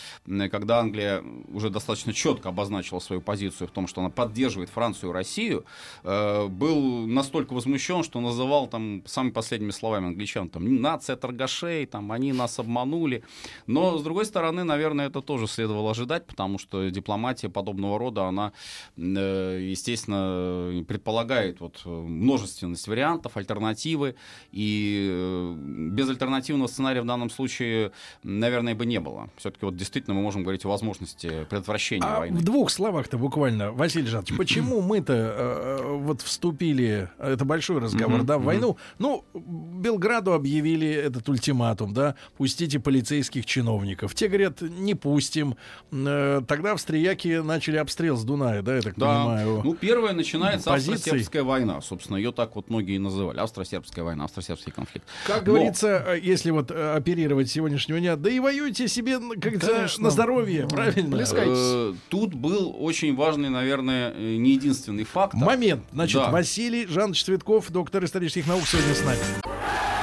когда 0.50 0.80
Англия 0.80 1.22
уже 1.52 1.70
достаточно 1.70 2.12
четко 2.12 2.48
обозначила 2.48 3.00
свою 3.00 3.20
позицию 3.20 3.68
в 3.68 3.70
том, 3.70 3.86
что 3.86 4.00
она 4.00 4.10
поддерживает 4.10 4.70
Францию 4.70 5.10
и 5.10 5.12
Россию, 5.12 5.64
э, 6.02 6.46
был 6.46 7.06
настолько 7.06 7.52
возмущен, 7.52 8.02
что 8.02 8.20
называл 8.20 8.66
там 8.66 9.02
самыми 9.06 9.32
последними 9.32 9.72
словами 9.72 10.06
англичан, 10.06 10.48
там, 10.48 10.80
нация 10.80 11.16
торгашей, 11.16 11.84
там, 11.86 12.12
они 12.12 12.32
нас 12.32 12.58
обманули. 12.58 13.22
Но, 13.66 13.98
с 13.98 14.02
другой 14.02 14.24
стороны, 14.24 14.64
наверное, 14.64 15.08
это 15.08 15.20
тоже 15.20 15.46
следовало 15.46 15.90
ожидать, 15.90 16.26
потому 16.26 16.58
что 16.58 16.88
дипломатия 16.88 17.48
подобного 17.48 17.98
рода, 17.98 18.05
она, 18.14 18.52
э, 18.96 19.58
естественно, 19.62 20.84
предполагает 20.84 21.60
вот 21.60 21.84
множественность 21.84 22.86
вариантов, 22.88 23.36
альтернативы, 23.36 24.14
и 24.52 25.08
э, 25.10 25.54
без 25.90 26.08
альтернативного 26.08 26.68
сценария 26.68 27.02
в 27.02 27.06
данном 27.06 27.30
случае, 27.30 27.92
наверное, 28.22 28.74
бы 28.74 28.86
не 28.86 29.00
было. 29.00 29.30
Все-таки 29.36 29.64
вот 29.64 29.76
действительно 29.76 30.14
мы 30.14 30.22
можем 30.22 30.42
говорить 30.42 30.64
о 30.64 30.68
возможности 30.68 31.46
предотвращения 31.48 32.06
а 32.06 32.20
войны. 32.20 32.38
В 32.38 32.44
двух 32.44 32.70
словах-то 32.70 33.18
буквально, 33.18 33.72
Василий 33.72 34.06
Жанович, 34.06 34.34
почему 34.38 34.80
мы-то 34.80 35.12
э, 35.14 35.96
вот 35.96 36.22
вступили, 36.22 37.10
это 37.18 37.44
большой 37.44 37.80
разговор, 37.80 38.22
да, 38.22 38.38
в 38.38 38.44
войну? 38.44 38.76
Ну, 38.98 39.24
Белграду 39.34 40.32
объявили 40.32 40.88
этот 40.88 41.28
ультиматум, 41.28 41.92
да, 41.92 42.14
пустите 42.36 42.78
полицейских 42.80 43.46
чиновников. 43.46 44.14
Те 44.14 44.28
говорят, 44.28 44.60
не 44.60 44.94
пустим. 44.94 45.56
Э, 45.92 46.42
тогда 46.46 46.72
австрияки 46.72 47.40
начали 47.40 47.76
обстрел 47.96 48.16
с 48.18 48.24
Дуная, 48.24 48.60
да, 48.60 48.76
я 48.76 48.82
так 48.82 48.94
да. 48.96 49.06
понимаю. 49.06 49.62
Ну, 49.64 49.74
первая 49.74 50.12
начинается 50.12 50.72
австро-сербская 50.74 51.42
война, 51.42 51.80
собственно, 51.80 52.18
ее 52.18 52.30
так 52.30 52.54
вот 52.54 52.68
многие 52.68 52.98
называли. 52.98 53.38
Австро-сербская 53.38 54.04
война, 54.04 54.24
австро-сербский 54.24 54.70
конфликт. 54.70 55.06
Как 55.26 55.46
Но... 55.46 55.54
говорится, 55.54 56.04
э, 56.08 56.20
если 56.20 56.50
вот 56.50 56.70
э, 56.70 56.94
оперировать 56.94 57.48
сегодняшнего 57.48 57.98
дня, 57.98 58.16
да 58.16 58.28
и 58.28 58.38
воюйте 58.38 58.86
себе, 58.86 59.18
как 59.40 59.54
говорится, 59.54 60.02
на 60.02 60.10
здоровье, 60.10 60.68
правильно? 60.68 61.24
Э, 61.26 61.94
тут 62.10 62.34
был 62.34 62.76
очень 62.78 63.16
важный, 63.16 63.48
наверное, 63.48 64.12
не 64.14 64.52
единственный 64.52 65.04
фактор. 65.04 65.40
Момент. 65.40 65.84
Значит, 65.92 66.20
да. 66.20 66.30
Василий 66.30 66.86
Жанович 66.86 67.24
Цветков, 67.24 67.70
доктор 67.70 68.04
исторических 68.04 68.46
наук, 68.46 68.64
сегодня 68.66 68.94
с 68.94 69.04
нами. 69.04 69.95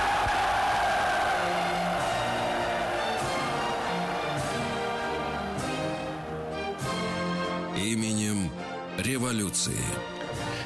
Именем 7.75 8.51
революции. 8.99 9.79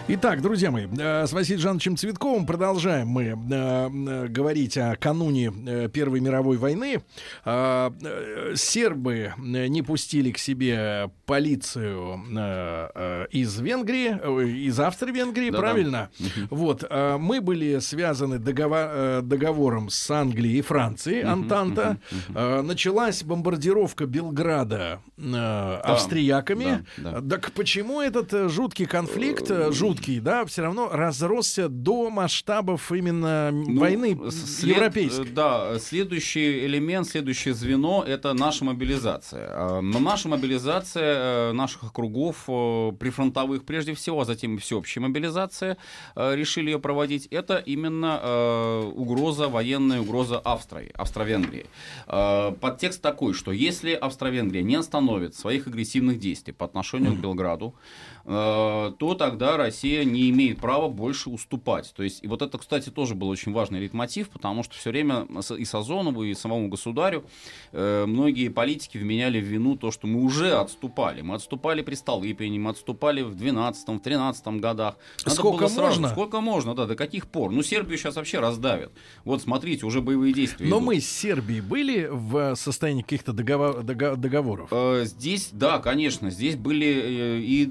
Итак, 0.10 0.42
друзья 0.42 0.72
мои, 0.72 0.88
э, 0.98 1.28
с 1.28 1.34
Василием 1.34 1.60
Жановичем 1.60 1.98
Цветковым 1.98 2.46
продолжаем 2.46 3.10
мы 3.10 3.24
э, 3.24 3.34
э, 3.34 4.28
говорить 4.30 4.78
о 4.78 4.96
кануне 4.96 5.52
Первой 5.90 6.22
мировой 6.22 6.56
войны. 6.56 7.02
Сербы 8.56 9.34
не 9.38 9.82
пустили 9.82 10.32
к 10.32 10.38
себе 10.38 11.12
полицию 11.26 12.22
из 13.32 13.60
Венгрии, 13.60 14.68
из 14.68 14.80
Австро-Венгрии, 14.80 15.50
да, 15.50 15.58
правильно? 15.58 16.10
Да. 16.20 16.26
Вот, 16.52 16.90
мы 17.20 17.42
были 17.42 17.80
связаны 17.80 18.40
договор, 18.40 19.22
договором 19.24 19.90
с 19.90 20.10
Англией 20.10 20.60
и 20.60 20.62
Францией, 20.62 21.24
Антанта. 21.24 21.98
Началась 22.30 23.24
бомбардировка 23.24 24.06
Белграда 24.06 25.02
австрияками. 25.84 26.86
Да, 26.96 27.20
да. 27.20 27.38
Так 27.38 27.52
почему 27.52 28.02
этот 28.02 28.50
жуткий 28.50 28.86
конфликт, 28.86 29.52
жуткий 29.74 29.97
жуткий, 29.98 30.20
да, 30.20 30.46
все 30.46 30.64
равно 30.64 30.90
разросся 30.92 31.70
до 31.70 32.10
масштабов 32.10 32.92
именно 32.92 33.52
ну, 33.52 33.80
войны 33.80 34.18
след, 34.32 34.76
европейской. 34.76 35.30
Да, 35.30 35.80
следующий 35.80 36.66
элемент, 36.66 37.08
следующее 37.08 37.54
звено— 37.54 38.04
это 38.08 38.34
наша 38.34 38.66
мобилизация. 38.66 39.48
А, 39.52 39.82
но 39.82 40.00
наша 40.00 40.30
мобилизация 40.30 41.50
э, 41.50 41.52
наших 41.54 41.84
округов 41.84 42.46
э, 42.48 42.92
прифронтовых 43.00 43.66
прежде 43.66 43.94
всего, 43.94 44.22
а 44.22 44.26
затем 44.26 44.56
и 44.56 44.60
всеобщая 44.60 45.02
мобилизация, 45.02 45.78
э, 46.16 46.36
решили 46.36 46.72
ее 46.72 46.80
проводить, 46.80 47.28
это 47.28 47.58
именно 47.58 48.88
угроза, 48.96 49.48
военная 49.48 50.02
угроза 50.02 50.40
Австрии, 50.40 50.92
Австро-Венгрии. 50.94 51.66
Подтекст 52.06 53.02
такой, 53.02 53.34
что 53.34 53.52
если 53.52 53.92
Австро-Венгрия 53.94 54.64
не 54.64 54.76
остановит 54.76 55.36
своих 55.36 55.68
агрессивных 55.68 56.20
действий 56.20 56.54
по 56.54 56.66
отношению 56.66 57.14
к 57.14 57.20
Белграду, 57.20 57.76
то 58.28 59.16
тогда 59.18 59.56
Россия 59.56 60.04
не 60.04 60.30
имеет 60.32 60.60
права 60.60 60.90
больше 60.90 61.30
уступать. 61.30 61.94
То 61.96 62.04
есть, 62.04 62.24
и 62.24 62.28
вот 62.28 62.42
это, 62.42 62.58
кстати, 62.58 62.90
тоже 62.90 63.16
был 63.16 63.30
очень 63.30 63.54
важный 63.54 63.80
лейтмотив, 63.80 64.30
потому 64.30 64.64
что 64.64 64.76
все 64.76 64.90
время 64.90 65.26
и 65.58 65.64
Сазонову, 65.64 66.24
и 66.24 66.34
самому 66.34 66.68
государю 66.68 67.24
э, 67.72 68.06
многие 68.06 68.50
политики 68.50 68.98
вменяли 68.98 69.40
в 69.40 69.46
вину 69.46 69.78
то, 69.78 69.92
что 69.92 70.08
мы 70.08 70.22
уже 70.22 70.54
отступали. 70.54 71.22
Мы 71.22 71.36
отступали 71.36 71.82
при 71.82 71.96
Столыпине, 71.96 72.60
мы 72.60 72.72
отступали 72.72 73.22
в 73.22 73.36
12 73.36 74.04
13 74.04 74.48
годах. 74.60 74.98
Надо 75.26 75.36
сколько 75.36 75.68
сразу, 75.70 76.02
можно? 76.02 76.10
Сколько 76.10 76.42
можно, 76.42 76.76
да, 76.76 76.86
до 76.86 76.96
каких 76.96 77.28
пор? 77.28 77.52
Ну, 77.52 77.64
Сербию 77.64 77.98
сейчас 77.98 78.18
вообще 78.18 78.40
раздавят. 78.40 78.92
Вот, 79.24 79.42
смотрите, 79.42 79.86
уже 79.86 80.02
боевые 80.02 80.34
действия 80.34 80.68
Но 80.68 80.78
идут. 80.78 80.88
мы 80.88 81.00
с 81.00 81.10
Сербией 81.10 81.62
были 81.62 82.10
в 82.12 82.56
состоянии 82.56 83.04
каких-то 83.04 83.32
договор, 83.32 83.84
договоров? 83.84 84.68
Э, 84.72 85.04
здесь, 85.06 85.50
да, 85.54 85.80
конечно, 85.80 86.30
здесь 86.30 86.58
были 86.58 87.42
и 87.42 87.66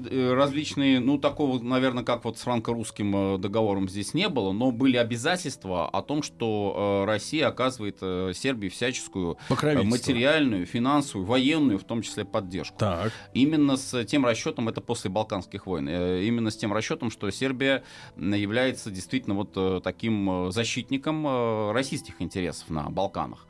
различные, 0.47 0.99
ну, 0.99 1.17
такого, 1.17 1.61
наверное, 1.61 2.03
как 2.03 2.25
вот 2.25 2.37
с 2.37 2.41
франко-русским 2.41 3.35
э, 3.35 3.37
договором 3.37 3.89
здесь 3.89 4.13
не 4.13 4.29
было, 4.29 4.51
но 4.51 4.71
были 4.71 4.97
обязательства 4.97 5.87
о 5.89 6.01
том, 6.01 6.23
что 6.23 7.03
э, 7.03 7.05
Россия 7.05 7.47
оказывает 7.47 7.97
э, 8.01 8.31
Сербии 8.33 8.69
всяческую 8.69 9.37
материальную, 9.49 10.65
финансовую, 10.65 11.27
военную, 11.27 11.79
в 11.79 11.83
том 11.83 12.01
числе, 12.01 12.25
поддержку. 12.25 12.77
Так. 12.77 13.11
Именно 13.33 13.77
с 13.77 14.05
тем 14.05 14.25
расчетом, 14.25 14.69
это 14.69 14.81
после 14.81 15.09
Балканских 15.09 15.65
войн, 15.65 15.89
именно 15.89 16.49
с 16.49 16.57
тем 16.57 16.73
расчетом, 16.73 17.11
что 17.11 17.29
Сербия 17.29 17.83
является 18.17 18.89
действительно 18.91 19.35
вот 19.35 19.83
таким 19.83 20.51
защитником 20.51 21.71
российских 21.71 22.21
интересов 22.21 22.69
на 22.69 22.89
Балканах. 22.89 23.45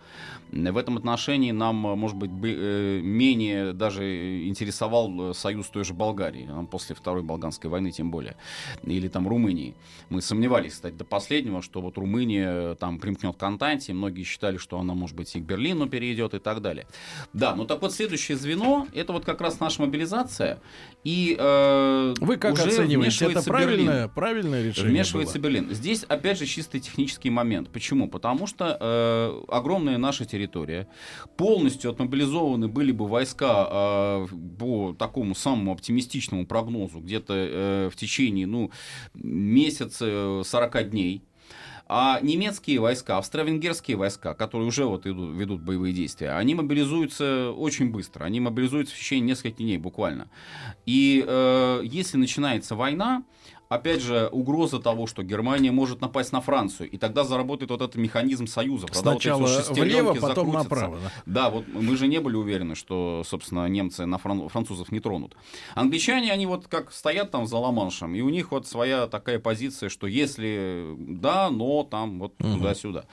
В 0.52 0.78
этом 0.78 0.98
отношении 0.98 1.52
нам, 1.52 1.76
может 1.76 2.16
быть, 2.16 2.32
менее 2.32 3.74
даже 3.74 4.48
интересовал 4.48 5.34
союз 5.34 5.68
той 5.68 5.84
же 5.84 5.94
Болгарии, 5.94 6.50
после 6.72 6.87
Второй 6.95 7.23
Болганской 7.23 7.69
войны 7.69 7.91
тем 7.91 8.12
более, 8.12 8.36
или 8.84 9.08
там 9.08 9.28
Румынии. 9.28 9.76
Мы 10.10 10.21
сомневались, 10.21 10.73
кстати, 10.73 10.93
до 10.93 11.06
последнего, 11.06 11.62
что 11.62 11.82
вот 11.82 11.97
Румыния 11.97 12.76
там 12.76 13.00
примкнет 13.00 13.36
к 13.38 13.43
Антанте, 13.43 13.93
многие 13.93 14.23
считали, 14.23 14.58
что 14.58 14.80
она, 14.80 14.93
может 14.93 15.15
быть, 15.15 15.36
и 15.36 15.39
к 15.39 15.43
Берлину 15.43 15.88
перейдет 15.88 16.34
и 16.34 16.39
так 16.39 16.62
далее. 16.62 16.88
Да, 17.34 17.56
ну 17.56 17.65
так 17.65 17.82
вот 17.82 17.93
следующее 17.93 18.38
звено, 18.38 18.88
это 18.93 19.13
вот 19.13 19.26
как 19.26 19.41
раз 19.41 19.60
наша 19.60 19.82
мобилизация, 19.82 20.62
и 21.04 21.36
э, 21.39 22.13
Вы 22.19 22.38
как 22.38 22.54
уже 22.54 22.63
оцениваете, 22.63 23.32
это 23.32 23.43
правильное, 23.43 24.08
правильное 24.08 24.63
решение 24.63 24.91
Вмешивается 24.91 25.39
было? 25.39 25.52
Берлин. 25.52 25.73
Здесь, 25.73 26.04
опять 26.04 26.38
же, 26.39 26.45
чисто 26.45 26.80
технический 26.80 27.30
момент. 27.30 27.69
Почему? 27.69 28.08
Потому 28.08 28.47
что 28.47 28.78
э, 28.80 29.43
огромная 29.47 29.97
наша 29.97 30.26
территория, 30.26 30.88
полностью 31.38 31.91
отмобилизованы 31.91 32.67
были 32.67 32.91
бы 32.91 33.08
войска 33.08 33.67
э, 33.69 34.28
по 34.60 34.93
такому 34.93 35.36
самому 35.36 35.71
оптимистичному 35.71 36.45
прогнозу 36.45 36.77
где-то 36.86 37.34
э, 37.34 37.90
в 37.92 37.96
течение 37.96 38.48
ну, 38.48 38.72
месяца 39.13 40.42
40 40.44 40.90
дней. 40.90 41.24
А 41.90 42.20
немецкие 42.22 42.80
войска, 42.80 43.18
австро-венгерские 43.18 43.96
войска, 43.96 44.34
которые 44.34 44.68
уже 44.68 44.84
вот 44.84 45.08
идут, 45.08 45.38
ведут 45.38 45.62
боевые 45.62 45.94
действия, 45.94 46.32
они 46.32 46.54
мобилизуются 46.54 47.52
очень 47.52 47.92
быстро. 47.92 48.26
Они 48.26 48.42
мобилизуются 48.42 48.94
в 48.94 48.98
течение 48.98 49.30
нескольких 49.30 49.58
дней 49.58 49.78
буквально. 49.78 50.30
И 50.86 51.24
э, 51.26 51.82
если 51.86 52.18
начинается 52.18 52.76
война, 52.76 53.24
опять 53.70 54.02
же, 54.02 54.28
угроза 54.32 54.80
того, 54.80 55.08
что 55.08 55.24
Германия 55.24 55.72
может 55.72 56.02
напасть 56.02 56.32
на 56.32 56.42
Францию, 56.42 56.90
и 56.90 56.98
тогда 56.98 57.24
заработает 57.24 57.72
вот 57.72 57.82
этот 57.82 57.96
механизм 57.96 58.48
союза. 58.48 58.88
Сначала 58.92 59.48
вот 59.48 59.70
влево, 59.70 60.14
потом 60.14 60.54
направо. 60.54 60.98
Да? 60.98 61.12
да, 61.26 61.50
вот 61.50 61.66
мы 61.68 61.96
же 61.98 62.08
не 62.08 62.20
были 62.20 62.36
уверены, 62.36 62.76
что, 62.76 63.24
собственно, 63.26 63.68
немцы 63.68 64.06
на 64.06 64.18
фран- 64.18 64.50
французов 64.50 64.92
не 64.92 65.00
тронут. 65.00 65.36
Англичане, 65.76 66.32
они 66.32 66.46
вот 66.46 66.68
как 66.68 66.92
стоят 66.92 67.32
там 67.32 67.48
за 67.48 67.58
Ла-Маншем, 67.58 68.16
и 68.16 68.22
у 68.22 68.30
них 68.30 68.52
вот 68.52 68.68
своя 68.68 69.08
такая 69.08 69.40
позиция, 69.40 69.90
что 69.90 70.08
если 70.08 70.96
да, 70.98 71.50
но 71.50 71.84
там 71.84 72.20
вот 72.20 72.34
угу. 72.40 72.58
туда-сюда. 72.58 73.06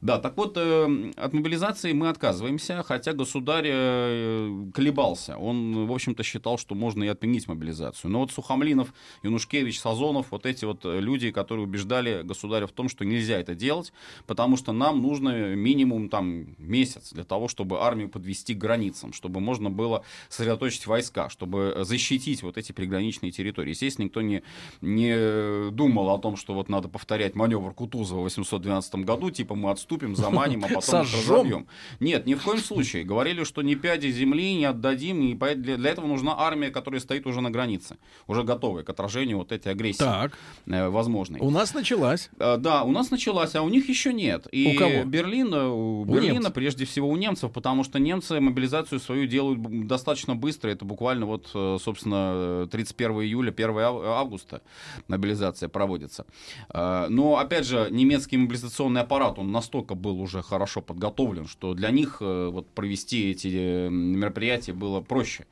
Да, 0.00 0.18
так 0.18 0.36
вот, 0.36 0.56
э, 0.56 1.12
от 1.16 1.32
мобилизации 1.32 1.92
мы 1.92 2.08
отказываемся, 2.08 2.82
хотя 2.82 3.12
государь 3.12 3.66
э, 3.68 4.66
колебался. 4.74 5.36
Он, 5.36 5.86
в 5.86 5.92
общем-то, 5.92 6.22
считал, 6.22 6.58
что 6.58 6.74
можно 6.74 7.04
и 7.04 7.08
отменить 7.08 7.48
мобилизацию. 7.48 8.10
Но 8.10 8.20
вот 8.20 8.32
Сухомлинов, 8.32 8.92
Янушкевич, 9.22 9.80
Сазонов 9.80 9.97
Сазонов, 9.98 10.26
вот 10.30 10.46
эти 10.46 10.64
вот 10.64 10.84
э, 10.84 11.00
люди, 11.00 11.30
которые 11.30 11.64
убеждали 11.64 12.22
государя 12.22 12.66
в 12.66 12.72
том, 12.72 12.88
что 12.88 13.04
нельзя 13.04 13.38
это 13.38 13.54
делать, 13.54 13.92
потому 14.26 14.56
что 14.56 14.72
нам 14.72 15.02
нужно 15.02 15.54
минимум 15.54 16.08
там 16.08 16.54
месяц 16.58 17.12
для 17.12 17.24
того, 17.24 17.48
чтобы 17.48 17.80
армию 17.80 18.08
подвести 18.08 18.54
к 18.54 18.58
границам, 18.58 19.12
чтобы 19.12 19.40
можно 19.40 19.70
было 19.70 20.04
сосредоточить 20.28 20.86
войска, 20.86 21.28
чтобы 21.28 21.78
защитить 21.80 22.42
вот 22.42 22.58
эти 22.58 22.72
приграничные 22.72 23.32
территории. 23.32 23.70
Естественно, 23.70 24.04
никто 24.04 24.22
не, 24.22 24.42
не 24.80 25.70
думал 25.70 26.10
о 26.10 26.18
том, 26.18 26.36
что 26.36 26.54
вот 26.54 26.68
надо 26.68 26.88
повторять 26.88 27.34
маневр 27.34 27.74
Кутузова 27.74 28.20
в 28.20 28.24
812 28.24 28.94
году, 28.96 29.30
типа 29.30 29.54
мы 29.54 29.70
отступим, 29.70 30.14
заманим, 30.14 30.64
а 30.64 30.68
потом 30.68 31.00
разобьем. 31.00 31.66
Нет, 32.00 32.26
ни 32.26 32.34
в 32.34 32.42
коем 32.42 32.58
случае. 32.60 33.04
Говорили, 33.04 33.44
что 33.44 33.62
ни 33.62 33.74
пяди 33.74 34.10
земли 34.10 34.54
не 34.54 34.64
отдадим, 34.64 35.22
и 35.22 35.34
для, 35.34 35.76
для 35.76 35.90
этого 35.90 36.06
нужна 36.06 36.34
армия, 36.38 36.70
которая 36.70 37.00
стоит 37.00 37.26
уже 37.26 37.40
на 37.40 37.50
границе, 37.50 37.96
уже 38.26 38.44
готовая 38.44 38.84
к 38.84 38.90
отражению 38.90 39.38
вот 39.38 39.52
этой 39.52 39.72
агрессии. 39.72 39.87
Так. 39.96 40.32
Э, 40.70 40.88
возможной. 40.88 41.40
У 41.40 41.50
нас 41.50 41.72
началась. 41.74 42.30
Э, 42.38 42.56
да, 42.58 42.82
у 42.82 42.90
нас 42.90 43.10
началась, 43.10 43.54
а 43.54 43.62
у 43.62 43.68
них 43.68 43.88
еще 43.88 44.12
нет. 44.12 44.46
И 44.52 44.74
у 44.74 44.78
кого? 44.78 45.04
Берлин, 45.04 45.52
э, 45.54 45.66
у, 45.66 46.02
у 46.02 46.04
Берлина, 46.04 46.34
немцев. 46.34 46.52
прежде 46.52 46.84
всего 46.84 47.08
у 47.08 47.16
немцев, 47.16 47.52
потому 47.52 47.84
что 47.84 47.98
немцы 47.98 48.38
мобилизацию 48.40 49.00
свою 49.00 49.26
делают 49.26 49.86
достаточно 49.86 50.36
быстро. 50.36 50.70
Это 50.70 50.84
буквально 50.84 51.26
вот, 51.26 51.48
собственно, 51.82 52.68
31 52.70 53.22
июля, 53.22 53.50
1 53.50 53.78
августа 53.78 54.60
мобилизация 55.08 55.68
проводится. 55.68 56.26
Но, 56.72 57.38
опять 57.38 57.66
же, 57.66 57.88
немецкий 57.90 58.36
мобилизационный 58.36 59.00
аппарат, 59.02 59.38
он 59.38 59.52
настолько 59.52 59.94
был 59.94 60.20
уже 60.20 60.42
хорошо 60.42 60.80
подготовлен, 60.80 61.46
что 61.46 61.74
для 61.74 61.90
них 61.90 62.20
вот 62.20 62.68
провести 62.70 63.30
эти 63.30 63.88
мероприятия 63.88 64.72
было 64.72 65.00
проще. 65.00 65.46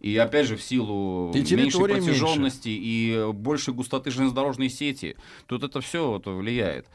И, 0.00 0.16
опять 0.16 0.46
же, 0.46 0.56
в 0.56 0.62
силу 0.62 1.32
и 1.34 1.38
меньшей 1.38 1.80
протяженности 1.80 2.68
меньше. 2.68 3.28
и 3.28 3.32
большей 3.32 3.74
густоты 3.80 4.10
железнодорожной 4.10 4.68
сети, 4.68 5.16
тут 5.46 5.64
это 5.64 5.80
все 5.80 6.06
вот 6.06 6.26
влияет. 6.26 6.86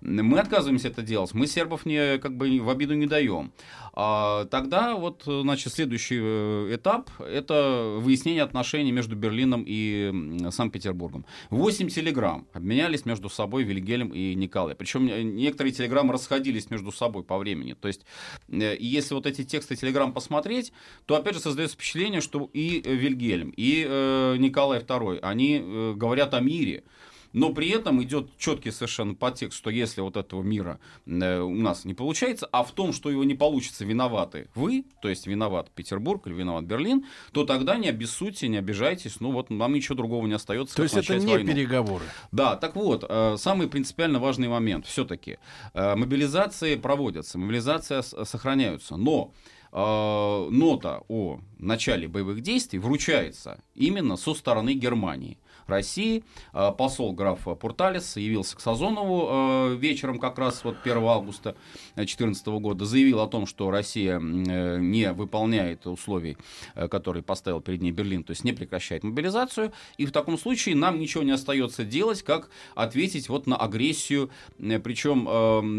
Мы 0.00 0.38
отказываемся 0.38 0.88
это 0.88 1.02
делать, 1.02 1.34
мы 1.34 1.46
сербов 1.46 1.84
не, 1.84 2.18
как 2.18 2.36
бы 2.36 2.60
в 2.60 2.70
обиду 2.70 2.94
не 2.94 3.06
даем. 3.06 3.52
А 4.00 4.44
тогда 4.44 4.94
вот, 4.94 5.24
значит, 5.26 5.72
следующий 5.72 6.20
э, 6.20 6.76
этап– 6.76 7.10
это 7.18 7.96
выяснение 7.98 8.44
отношений 8.44 8.92
между 8.92 9.16
Берлином 9.16 9.64
и 9.66 10.46
Санкт-Петербургом. 10.52 11.26
Восемь 11.50 11.88
телеграмм 11.88 12.46
обменялись 12.52 13.04
между 13.06 13.28
собой 13.28 13.64
Вильгельм 13.64 14.10
и 14.10 14.36
Николай. 14.36 14.76
Причем 14.76 15.08
э, 15.08 15.22
некоторые 15.22 15.72
телеграммы 15.72 16.12
расходились 16.12 16.70
между 16.70 16.92
собой 16.92 17.24
по 17.24 17.38
времени. 17.38 17.72
То 17.74 17.88
есть, 17.88 18.06
э, 18.48 18.76
если 18.78 19.14
вот 19.14 19.26
эти 19.26 19.42
тексты 19.42 19.74
телеграмм 19.74 20.12
посмотреть, 20.12 20.72
то 21.06 21.16
опять 21.16 21.34
же 21.34 21.40
создается 21.40 21.74
впечатление, 21.74 22.20
что 22.20 22.48
и 22.52 22.80
Вильгельм, 22.80 23.52
и 23.56 24.36
Николай 24.38 24.78
II, 24.78 25.18
они 25.22 25.94
говорят 25.96 26.27
о 26.34 26.40
мире 26.40 26.84
но 27.32 27.52
при 27.52 27.68
этом 27.70 28.02
идет 28.02 28.30
четкий 28.38 28.70
совершенно 28.70 29.14
подтекст, 29.14 29.58
что 29.58 29.70
если 29.70 30.00
вот 30.00 30.16
этого 30.16 30.42
мира 30.42 30.80
э, 31.06 31.40
у 31.40 31.54
нас 31.54 31.84
не 31.84 31.94
получается, 31.94 32.48
а 32.52 32.62
в 32.62 32.72
том, 32.72 32.92
что 32.92 33.10
его 33.10 33.24
не 33.24 33.34
получится, 33.34 33.84
виноваты 33.84 34.48
вы, 34.54 34.84
то 35.02 35.08
есть 35.08 35.26
виноват 35.26 35.70
Петербург 35.70 36.26
или 36.26 36.34
виноват 36.34 36.64
Берлин, 36.64 37.04
то 37.32 37.44
тогда 37.44 37.76
не 37.76 37.88
обессудьте, 37.88 38.48
не 38.48 38.56
обижайтесь, 38.56 39.20
ну 39.20 39.32
вот 39.32 39.50
нам 39.50 39.72
ничего 39.72 39.94
другого 39.94 40.26
не 40.26 40.34
остается. 40.34 40.76
То 40.76 40.82
есть 40.82 40.96
это 40.96 41.18
не 41.18 41.26
войну. 41.26 41.52
переговоры. 41.52 42.04
Да, 42.32 42.56
так 42.56 42.76
вот, 42.76 43.04
э, 43.08 43.36
самый 43.38 43.68
принципиально 43.68 44.18
важный 44.18 44.48
момент 44.48 44.86
все-таки. 44.86 45.38
Э, 45.74 45.94
мобилизации 45.94 46.76
проводятся, 46.76 47.38
мобилизация 47.38 48.02
сохраняются, 48.02 48.96
но 48.96 49.32
нота 49.70 51.02
о 51.08 51.40
начале 51.58 52.08
боевых 52.08 52.40
действий 52.40 52.78
вручается 52.78 53.62
именно 53.74 54.16
со 54.16 54.32
стороны 54.32 54.72
Германии. 54.72 55.36
России. 55.68 56.24
А, 56.52 56.72
посол 56.72 57.12
граф 57.12 57.40
Пурталис 57.60 58.16
явился 58.16 58.56
к 58.56 58.60
Сазонову 58.60 59.26
а, 59.28 59.74
вечером 59.74 60.18
как 60.18 60.38
раз 60.38 60.64
вот 60.64 60.76
1 60.84 60.98
августа 60.98 61.56
2014 61.94 62.46
года, 62.46 62.84
заявил 62.84 63.20
о 63.20 63.26
том, 63.26 63.46
что 63.46 63.70
Россия 63.70 64.18
э, 64.18 64.78
не 64.78 65.12
выполняет 65.12 65.86
условий, 65.86 66.36
э, 66.74 66.88
которые 66.88 67.22
поставил 67.22 67.60
перед 67.60 67.82
ней 67.82 67.90
Берлин, 67.90 68.24
то 68.24 68.30
есть 68.30 68.44
не 68.44 68.52
прекращает 68.52 69.04
мобилизацию, 69.04 69.72
и 69.96 70.06
в 70.06 70.12
таком 70.12 70.38
случае 70.38 70.76
нам 70.76 70.98
ничего 70.98 71.22
не 71.22 71.32
остается 71.32 71.84
делать, 71.84 72.22
как 72.22 72.50
ответить 72.74 73.28
вот 73.28 73.46
на 73.46 73.56
агрессию, 73.56 74.30
э, 74.58 74.78
причем... 74.78 75.24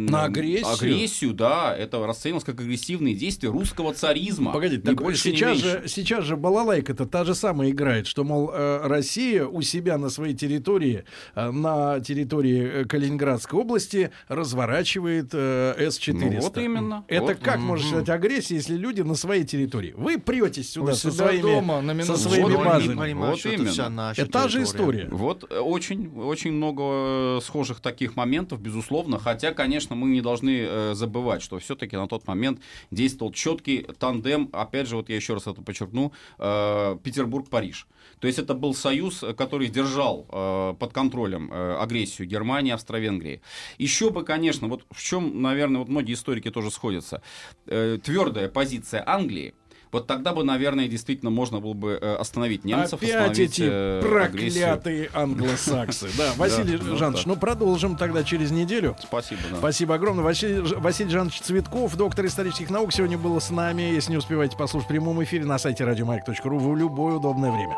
На 0.06 0.26
агрессию? 0.26 0.74
Агрессию, 0.74 1.34
да, 1.34 1.76
это 1.76 2.06
расценивалось 2.06 2.44
как 2.44 2.60
агрессивные 2.60 3.16
действия 3.16 3.50
русского 3.50 3.94
царизма. 3.94 4.52
Погодите, 4.52 4.82
так 4.82 4.98
больше, 4.98 5.22
сейчас, 5.22 5.58
же, 5.58 5.84
сейчас 5.88 6.26
же 6.26 6.38
балалайка-то 6.38 7.06
та 7.06 7.24
же 7.24 7.36
самая 7.36 7.72
играет, 7.72 8.08
что, 8.08 8.24
мол, 8.24 8.52
Россия 8.54 9.46
у 9.46 9.62
себя 9.62 9.79
себя 9.80 9.98
на 9.98 10.10
своей 10.10 10.36
территории, 10.36 11.04
э, 11.36 11.52
на 11.52 12.00
территории 12.00 12.82
э, 12.82 12.86
Калининградской 12.86 13.60
области, 13.60 14.12
разворачивает 14.28 15.30
э, 15.34 15.76
С-400. 15.78 16.14
Ну, 16.14 16.40
вот 16.42 16.58
именно. 16.58 17.06
Это 17.08 17.22
вот. 17.22 17.38
как, 17.38 17.58
mm-hmm. 17.58 17.60
можно 17.60 17.88
сказать, 17.88 18.10
агрессия, 18.10 18.56
если 18.56 18.76
люди 18.76 19.02
на 19.02 19.16
своей 19.16 19.46
территории? 19.46 19.94
Вы 19.96 20.20
претесь 20.20 20.72
сюда 20.72 20.94
со 20.94 21.12
своими, 21.12 21.42
дома, 21.42 21.82
на 21.82 22.04
со 22.04 22.18
своими 22.18 22.56
вот 22.56 22.66
базами. 22.66 23.14
Вот 23.14 23.46
именно. 23.46 24.14
Это 24.16 24.32
та 24.32 24.48
же 24.48 24.64
история. 24.64 25.08
Вот 25.10 25.52
очень, 25.52 26.12
очень 26.16 26.52
много 26.52 27.40
схожих 27.42 27.80
таких 27.80 28.16
моментов, 28.16 28.60
безусловно. 28.62 29.20
Хотя, 29.20 29.54
конечно, 29.54 29.96
мы 29.96 30.10
не 30.10 30.22
должны 30.22 30.94
забывать, 30.94 31.42
что 31.42 31.60
все-таки 31.60 31.96
на 31.96 32.08
тот 32.08 32.28
момент 32.28 32.60
действовал 32.92 33.32
четкий 33.32 33.86
тандем, 33.98 34.50
опять 34.52 34.88
же, 34.88 34.96
вот 34.96 35.10
я 35.10 35.16
еще 35.16 35.34
раз 35.34 35.48
это 35.48 35.62
подчеркну, 35.62 36.12
Петербург-Париж. 36.38 37.88
То 38.20 38.28
есть 38.28 38.40
это 38.40 38.54
был 38.54 38.74
союз, 38.74 39.24
который 39.38 39.69
держал 39.70 40.26
э, 40.30 40.76
под 40.78 40.94
контролем 40.94 41.52
э, 41.52 41.78
агрессию 41.80 42.28
Германии, 42.28 42.72
Австро-Венгрии. 42.72 43.42
Еще 43.78 44.10
бы, 44.10 44.24
конечно, 44.24 44.68
вот 44.68 44.86
в 44.92 45.02
чем, 45.02 45.42
наверное, 45.42 45.80
вот 45.80 45.90
многие 45.90 46.14
историки 46.14 46.50
тоже 46.52 46.72
сходятся, 46.72 47.22
э, 47.68 47.98
твердая 48.04 48.50
позиция 48.50 49.04
Англии, 49.06 49.54
вот 49.92 50.06
тогда 50.06 50.34
бы, 50.34 50.44
наверное, 50.44 50.88
действительно 50.88 51.32
можно 51.32 51.60
было 51.60 51.74
бы 51.74 51.98
э, 52.00 52.16
остановить 52.16 52.64
немцев. 52.64 53.02
Опять 53.02 53.40
эти 53.40 53.64
э, 53.66 54.02
проклятые 54.02 54.66
агрессию. 54.72 55.10
англосаксы. 55.14 56.10
Да, 56.20 56.34
Василий 56.36 56.78
Жанович, 56.78 57.26
ну 57.26 57.36
продолжим 57.38 57.96
тогда 57.96 58.24
через 58.24 58.52
неделю. 58.52 58.96
Спасибо. 59.02 59.40
Спасибо 59.58 59.96
огромное. 59.96 60.24
Василий, 60.24 60.62
Василий 60.62 61.10
Жанович 61.10 61.40
Цветков, 61.42 61.96
доктор 61.96 62.26
исторических 62.26 62.70
наук, 62.70 62.92
сегодня 62.92 63.18
был 63.18 63.40
с 63.40 63.50
нами. 63.50 63.84
Если 63.84 64.12
не 64.12 64.18
успеваете 64.18 64.58
послушать 64.58 64.88
в 64.88 64.92
прямом 64.92 65.24
эфире 65.24 65.46
на 65.46 65.58
сайте 65.58 65.86
радиомаяк.ру 65.86 66.58
в 66.58 66.76
любое 66.76 67.16
удобное 67.16 67.52
время. 67.52 67.78